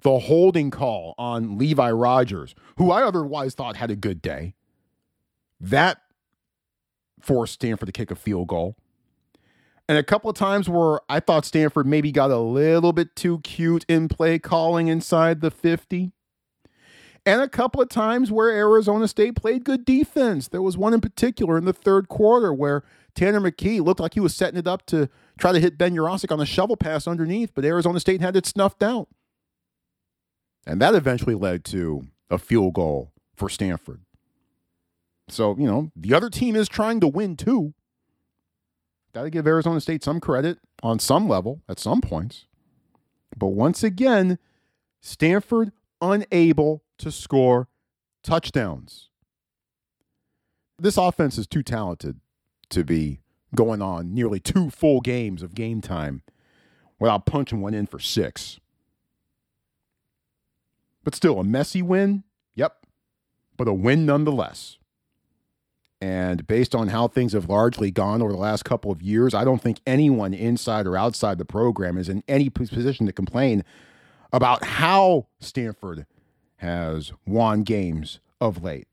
The 0.00 0.20
holding 0.20 0.70
call 0.70 1.14
on 1.18 1.58
Levi 1.58 1.90
Rogers, 1.90 2.54
who 2.76 2.90
I 2.90 3.02
otherwise 3.02 3.54
thought 3.54 3.76
had 3.76 3.90
a 3.90 3.96
good 3.96 4.22
day, 4.22 4.54
that 5.60 6.00
forced 7.20 7.54
Stanford 7.54 7.86
to 7.86 7.92
kick 7.92 8.10
a 8.10 8.16
field 8.16 8.48
goal. 8.48 8.76
And 9.88 9.98
a 9.98 10.02
couple 10.02 10.30
of 10.30 10.36
times 10.36 10.68
where 10.68 11.00
I 11.08 11.20
thought 11.20 11.44
Stanford 11.44 11.86
maybe 11.86 12.12
got 12.12 12.30
a 12.30 12.38
little 12.38 12.92
bit 12.92 13.16
too 13.16 13.40
cute 13.40 13.84
in 13.88 14.08
play 14.08 14.38
calling 14.38 14.88
inside 14.88 15.40
the 15.40 15.50
50. 15.50 16.12
And 17.24 17.40
a 17.40 17.48
couple 17.48 17.80
of 17.80 17.88
times 17.88 18.32
where 18.32 18.50
Arizona 18.50 19.06
State 19.06 19.36
played 19.36 19.64
good 19.64 19.84
defense. 19.84 20.48
There 20.48 20.62
was 20.62 20.76
one 20.76 20.94
in 20.94 21.00
particular 21.00 21.56
in 21.56 21.64
the 21.64 21.72
third 21.72 22.08
quarter 22.08 22.52
where 22.52 22.82
Tanner 23.14 23.40
McKee 23.40 23.84
looked 23.84 24.00
like 24.00 24.14
he 24.14 24.20
was 24.20 24.34
setting 24.34 24.58
it 24.58 24.66
up 24.66 24.86
to 24.86 25.08
try 25.38 25.52
to 25.52 25.60
hit 25.60 25.78
Ben 25.78 25.94
Yurosek 25.94 26.32
on 26.32 26.38
the 26.38 26.46
shovel 26.46 26.76
pass 26.76 27.06
underneath, 27.06 27.52
but 27.54 27.64
Arizona 27.64 28.00
State 28.00 28.20
had 28.20 28.36
it 28.36 28.46
snuffed 28.46 28.82
out. 28.82 29.08
And 30.66 30.80
that 30.80 30.94
eventually 30.94 31.34
led 31.34 31.64
to 31.66 32.06
a 32.30 32.38
field 32.38 32.74
goal 32.74 33.12
for 33.36 33.48
Stanford. 33.48 34.00
So, 35.28 35.56
you 35.56 35.66
know, 35.66 35.90
the 35.94 36.14
other 36.14 36.30
team 36.30 36.56
is 36.56 36.68
trying 36.68 37.00
to 37.00 37.08
win 37.08 37.36
too. 37.36 37.74
Got 39.14 39.24
to 39.24 39.30
give 39.30 39.46
Arizona 39.46 39.80
State 39.80 40.02
some 40.02 40.20
credit 40.20 40.58
on 40.82 40.98
some 40.98 41.28
level 41.28 41.60
at 41.68 41.78
some 41.78 42.00
points. 42.00 42.46
But 43.36 43.48
once 43.48 43.82
again, 43.82 44.38
Stanford 45.00 45.72
unable 46.00 46.82
to 46.98 47.10
score 47.10 47.68
touchdowns. 48.22 49.10
This 50.78 50.96
offense 50.96 51.38
is 51.38 51.46
too 51.46 51.62
talented 51.62 52.20
to 52.70 52.84
be 52.84 53.20
going 53.54 53.82
on 53.82 54.14
nearly 54.14 54.40
two 54.40 54.70
full 54.70 55.00
games 55.00 55.42
of 55.42 55.54
game 55.54 55.80
time 55.80 56.22
without 56.98 57.26
punching 57.26 57.60
one 57.60 57.74
in 57.74 57.86
for 57.86 57.98
six. 57.98 58.58
But 61.04 61.14
still, 61.14 61.38
a 61.38 61.44
messy 61.44 61.82
win? 61.82 62.24
Yep. 62.54 62.86
But 63.56 63.68
a 63.68 63.74
win 63.74 64.06
nonetheless. 64.06 64.78
And 66.02 66.48
based 66.48 66.74
on 66.74 66.88
how 66.88 67.06
things 67.06 67.32
have 67.32 67.48
largely 67.48 67.92
gone 67.92 68.22
over 68.22 68.32
the 68.32 68.38
last 68.38 68.64
couple 68.64 68.90
of 68.90 69.00
years, 69.00 69.34
I 69.34 69.44
don't 69.44 69.62
think 69.62 69.78
anyone 69.86 70.34
inside 70.34 70.84
or 70.84 70.96
outside 70.96 71.38
the 71.38 71.44
program 71.44 71.96
is 71.96 72.08
in 72.08 72.24
any 72.26 72.50
position 72.50 73.06
to 73.06 73.12
complain 73.12 73.62
about 74.32 74.64
how 74.64 75.28
Stanford 75.38 76.06
has 76.56 77.12
won 77.24 77.62
games 77.62 78.18
of 78.40 78.64
late. 78.64 78.88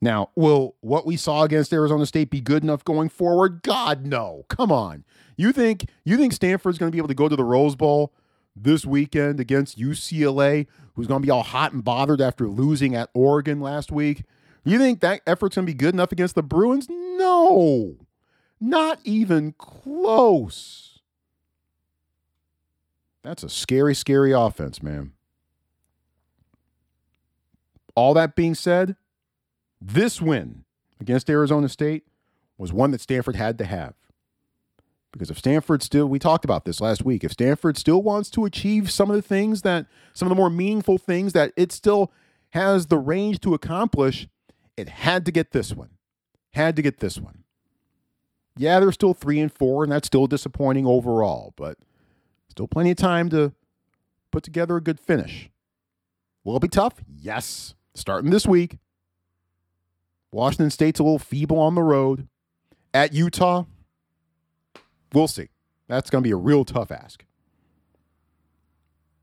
Now, 0.00 0.30
will 0.36 0.76
what 0.82 1.04
we 1.04 1.16
saw 1.16 1.42
against 1.42 1.72
Arizona 1.72 2.06
State 2.06 2.30
be 2.30 2.40
good 2.40 2.62
enough 2.62 2.84
going 2.84 3.08
forward? 3.08 3.64
God, 3.64 4.06
no. 4.06 4.44
Come 4.48 4.70
on. 4.70 5.02
You 5.36 5.50
think 5.50 5.86
you 6.04 6.16
think 6.16 6.32
Stanford's 6.32 6.78
going 6.78 6.92
to 6.92 6.94
be 6.94 6.98
able 6.98 7.08
to 7.08 7.14
go 7.14 7.28
to 7.28 7.34
the 7.34 7.42
Rose 7.42 7.74
Bowl 7.74 8.12
this 8.54 8.86
weekend 8.86 9.40
against 9.40 9.80
UCLA, 9.80 10.68
who's 10.94 11.08
going 11.08 11.22
to 11.22 11.26
be 11.26 11.30
all 11.32 11.42
hot 11.42 11.72
and 11.72 11.82
bothered 11.82 12.20
after 12.20 12.46
losing 12.46 12.94
at 12.94 13.10
Oregon 13.14 13.60
last 13.60 13.90
week? 13.90 14.22
You 14.64 14.78
think 14.78 15.00
that 15.00 15.20
effort's 15.26 15.56
going 15.56 15.66
to 15.66 15.72
be 15.72 15.76
good 15.76 15.94
enough 15.94 16.10
against 16.10 16.34
the 16.34 16.42
Bruins? 16.42 16.86
No, 16.88 17.96
not 18.60 18.98
even 19.04 19.52
close. 19.58 21.00
That's 23.22 23.42
a 23.42 23.48
scary, 23.48 23.94
scary 23.94 24.32
offense, 24.32 24.82
man. 24.82 25.12
All 27.94 28.14
that 28.14 28.34
being 28.34 28.54
said, 28.54 28.96
this 29.80 30.20
win 30.20 30.64
against 31.00 31.30
Arizona 31.30 31.68
State 31.68 32.04
was 32.58 32.72
one 32.72 32.90
that 32.90 33.00
Stanford 33.00 33.36
had 33.36 33.58
to 33.58 33.64
have. 33.64 33.94
Because 35.12 35.30
if 35.30 35.38
Stanford 35.38 35.82
still, 35.82 36.06
we 36.06 36.18
talked 36.18 36.44
about 36.44 36.64
this 36.64 36.80
last 36.80 37.04
week, 37.04 37.22
if 37.22 37.32
Stanford 37.32 37.78
still 37.78 38.02
wants 38.02 38.30
to 38.30 38.44
achieve 38.44 38.90
some 38.90 39.10
of 39.10 39.16
the 39.16 39.22
things 39.22 39.62
that, 39.62 39.86
some 40.12 40.26
of 40.26 40.30
the 40.30 40.34
more 40.34 40.50
meaningful 40.50 40.98
things 40.98 41.32
that 41.34 41.52
it 41.56 41.70
still 41.70 42.10
has 42.50 42.86
the 42.86 42.98
range 42.98 43.40
to 43.40 43.54
accomplish, 43.54 44.26
it 44.76 44.88
had 44.88 45.24
to 45.26 45.32
get 45.32 45.52
this 45.52 45.72
one. 45.72 45.90
Had 46.52 46.76
to 46.76 46.82
get 46.82 46.98
this 46.98 47.18
one. 47.18 47.44
Yeah, 48.56 48.78
they're 48.78 48.92
still 48.92 49.14
three 49.14 49.40
and 49.40 49.52
four, 49.52 49.82
and 49.82 49.92
that's 49.92 50.06
still 50.06 50.26
disappointing 50.26 50.86
overall, 50.86 51.52
but 51.56 51.78
still 52.48 52.68
plenty 52.68 52.92
of 52.92 52.96
time 52.96 53.28
to 53.30 53.52
put 54.30 54.44
together 54.44 54.76
a 54.76 54.80
good 54.80 55.00
finish. 55.00 55.50
Will 56.44 56.56
it 56.56 56.62
be 56.62 56.68
tough? 56.68 56.94
Yes. 57.08 57.74
Starting 57.94 58.30
this 58.30 58.46
week. 58.46 58.78
Washington 60.30 60.70
State's 60.70 61.00
a 61.00 61.02
little 61.02 61.18
feeble 61.18 61.58
on 61.58 61.74
the 61.74 61.82
road. 61.82 62.28
At 62.92 63.12
Utah, 63.12 63.64
we'll 65.12 65.28
see. 65.28 65.48
That's 65.88 66.10
going 66.10 66.22
to 66.22 66.28
be 66.28 66.32
a 66.32 66.36
real 66.36 66.64
tough 66.64 66.92
ask. 66.92 67.24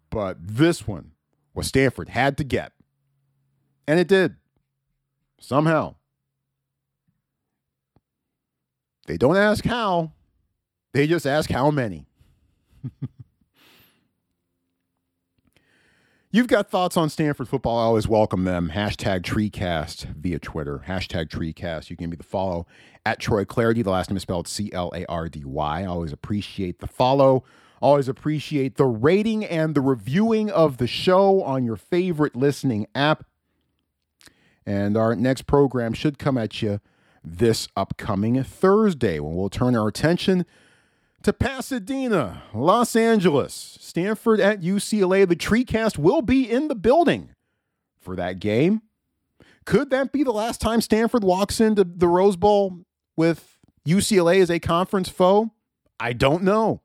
But 0.10 0.38
this 0.42 0.88
one 0.88 1.12
was 1.54 1.68
Stanford 1.68 2.10
had 2.10 2.38
to 2.38 2.44
get. 2.44 2.74
And 3.88 4.00
it 4.00 4.08
did. 4.08 4.36
Somehow. 5.42 5.96
They 9.08 9.18
don't 9.18 9.36
ask 9.36 9.66
how, 9.66 10.14
they 10.94 11.08
just 11.08 11.26
ask 11.26 11.50
how 11.50 11.72
many. 11.72 12.06
You've 16.34 16.48
got 16.48 16.70
thoughts 16.70 16.96
on 16.96 17.10
Stanford 17.10 17.50
football. 17.50 17.78
I 17.78 17.84
always 17.84 18.08
welcome 18.08 18.46
them. 18.46 18.72
Hashtag 18.74 19.24
TreeCast 19.24 20.16
via 20.16 20.40
Twitter. 20.40 20.84
Hashtag 20.88 21.28
TreeCast. 21.28 21.90
You 21.90 21.98
can 21.98 22.06
give 22.06 22.12
me 22.12 22.16
the 22.18 22.24
follow 22.24 22.68
at 23.06 23.20
Troy 23.20 23.44
Clardy. 23.44 23.84
The 23.84 23.90
last 23.90 24.10
name 24.10 24.16
is 24.16 24.22
spelled 24.22 24.48
C 24.48 24.72
L 24.72 24.94
A 24.96 25.06
R 25.08 25.28
D 25.28 25.44
Y. 25.44 25.84
Always 25.84 26.14
appreciate 26.14 26.80
the 26.80 26.88
follow. 26.88 27.44
Always 27.82 28.08
appreciate 28.08 28.76
the 28.78 28.86
rating 28.86 29.44
and 29.44 29.76
the 29.76 29.82
reviewing 29.82 30.50
of 30.50 30.78
the 30.78 30.88
show 30.88 31.42
on 31.42 31.66
your 31.66 31.76
favorite 31.76 32.36
listening 32.36 32.88
app. 32.96 33.26
And 34.65 34.95
our 34.95 35.15
next 35.15 35.43
program 35.47 35.93
should 35.93 36.19
come 36.19 36.38
at 36.38 36.62
you 36.62 36.80
this 37.24 37.67
upcoming 37.76 38.43
Thursday 38.43 39.19
when 39.19 39.36
we'll 39.36 39.50
turn 39.50 39.76
our 39.76 39.88
attention 39.88 40.45
to 41.24 41.34
Pasadena, 41.34 42.43
Los 42.54 42.95
Angeles, 42.95 43.78
Stanford 43.80 44.39
at 44.39 44.62
UCLA. 44.62 45.28
The 45.28 45.36
TreeCast 45.36 45.97
will 45.97 46.21
be 46.21 46.50
in 46.50 46.67
the 46.67 46.76
building 46.76 47.30
for 48.00 48.15
that 48.15 48.39
game. 48.39 48.82
Could 49.65 49.91
that 49.91 50.12
be 50.12 50.24
the 50.24 50.32
last 50.32 50.60
time 50.60 50.82
Stanford 50.82 51.24
walks 51.24 51.62
into 51.62 51.84
the 51.84 52.08
Rose 52.08 52.36
Bowl 52.36 52.80
with 53.15 53.58
UCLA 53.88 54.41
as 54.41 54.50
a 54.50 54.60
conference 54.60 55.10
foe? 55.10 55.52
I 56.00 56.13
don't 56.13 56.43
know. 56.43 56.82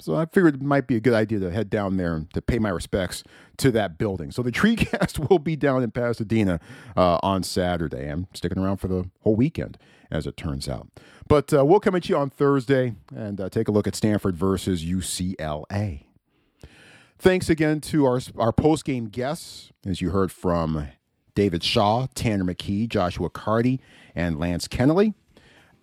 So 0.00 0.16
I 0.16 0.26
figured 0.26 0.56
it 0.56 0.62
might 0.62 0.86
be 0.86 0.96
a 0.96 1.00
good 1.00 1.14
idea 1.14 1.38
to 1.40 1.50
head 1.50 1.70
down 1.70 1.96
there 1.96 2.14
and 2.14 2.32
to 2.34 2.42
pay 2.42 2.58
my 2.58 2.68
respects 2.68 3.22
to 3.58 3.70
that 3.72 3.96
building. 3.96 4.32
So 4.32 4.42
the 4.42 4.50
TreeCast 4.50 5.28
will 5.30 5.38
be 5.38 5.56
down 5.56 5.82
in 5.82 5.90
Pasadena 5.92 6.60
uh, 6.96 7.18
on 7.22 7.42
Saturday. 7.42 8.08
I'm 8.08 8.26
sticking 8.34 8.58
around 8.58 8.78
for 8.78 8.88
the 8.88 9.08
whole 9.20 9.36
weekend, 9.36 9.78
as 10.10 10.26
it 10.26 10.36
turns 10.36 10.68
out. 10.68 10.88
But 11.28 11.54
uh, 11.54 11.64
we'll 11.64 11.80
come 11.80 11.94
at 11.94 12.08
you 12.08 12.16
on 12.16 12.30
Thursday 12.30 12.94
and 13.14 13.40
uh, 13.40 13.48
take 13.48 13.68
a 13.68 13.72
look 13.72 13.86
at 13.86 13.94
Stanford 13.94 14.36
versus 14.36 14.84
UCLA. 14.84 16.04
Thanks 17.18 17.48
again 17.48 17.80
to 17.82 18.04
our, 18.04 18.20
our 18.36 18.52
post 18.52 18.84
game 18.84 19.06
guests, 19.06 19.70
as 19.86 20.00
you 20.00 20.10
heard 20.10 20.32
from 20.32 20.88
David 21.34 21.62
Shaw, 21.62 22.06
Tanner 22.14 22.44
McKee, 22.44 22.88
Joshua 22.88 23.30
Karty, 23.30 23.78
and 24.14 24.38
Lance 24.38 24.68
Keneley. 24.68 25.14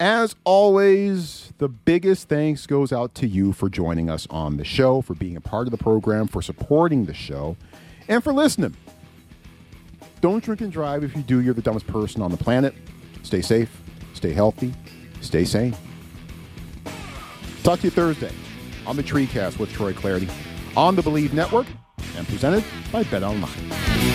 As 0.01 0.35
always, 0.45 1.53
the 1.59 1.69
biggest 1.69 2.27
thanks 2.27 2.65
goes 2.65 2.91
out 2.91 3.13
to 3.13 3.27
you 3.27 3.53
for 3.53 3.69
joining 3.69 4.09
us 4.09 4.25
on 4.31 4.57
the 4.57 4.63
show, 4.63 5.01
for 5.01 5.13
being 5.13 5.37
a 5.37 5.41
part 5.41 5.67
of 5.67 5.71
the 5.71 5.77
program, 5.77 6.25
for 6.25 6.41
supporting 6.41 7.05
the 7.05 7.13
show, 7.13 7.55
and 8.07 8.23
for 8.23 8.33
listening. 8.33 8.75
Don't 10.19 10.43
drink 10.43 10.61
and 10.61 10.71
drive. 10.71 11.03
If 11.03 11.15
you 11.15 11.21
do, 11.21 11.41
you're 11.41 11.53
the 11.53 11.61
dumbest 11.61 11.85
person 11.85 12.23
on 12.23 12.31
the 12.31 12.37
planet. 12.37 12.73
Stay 13.21 13.43
safe, 13.43 13.79
stay 14.15 14.33
healthy, 14.33 14.73
stay 15.21 15.45
sane. 15.45 15.75
Talk 17.61 17.81
to 17.81 17.85
you 17.85 17.91
Thursday 17.91 18.31
on 18.87 18.95
the 18.95 19.03
TreeCast 19.03 19.59
with 19.59 19.71
Troy 19.71 19.93
Clardy 19.93 20.31
on 20.75 20.95
the 20.95 21.03
Bleav 21.03 21.31
Network 21.31 21.67
and 22.17 22.27
presented 22.27 22.63
by 22.91 23.03
Bet 23.03 23.21
Online. 23.21 24.10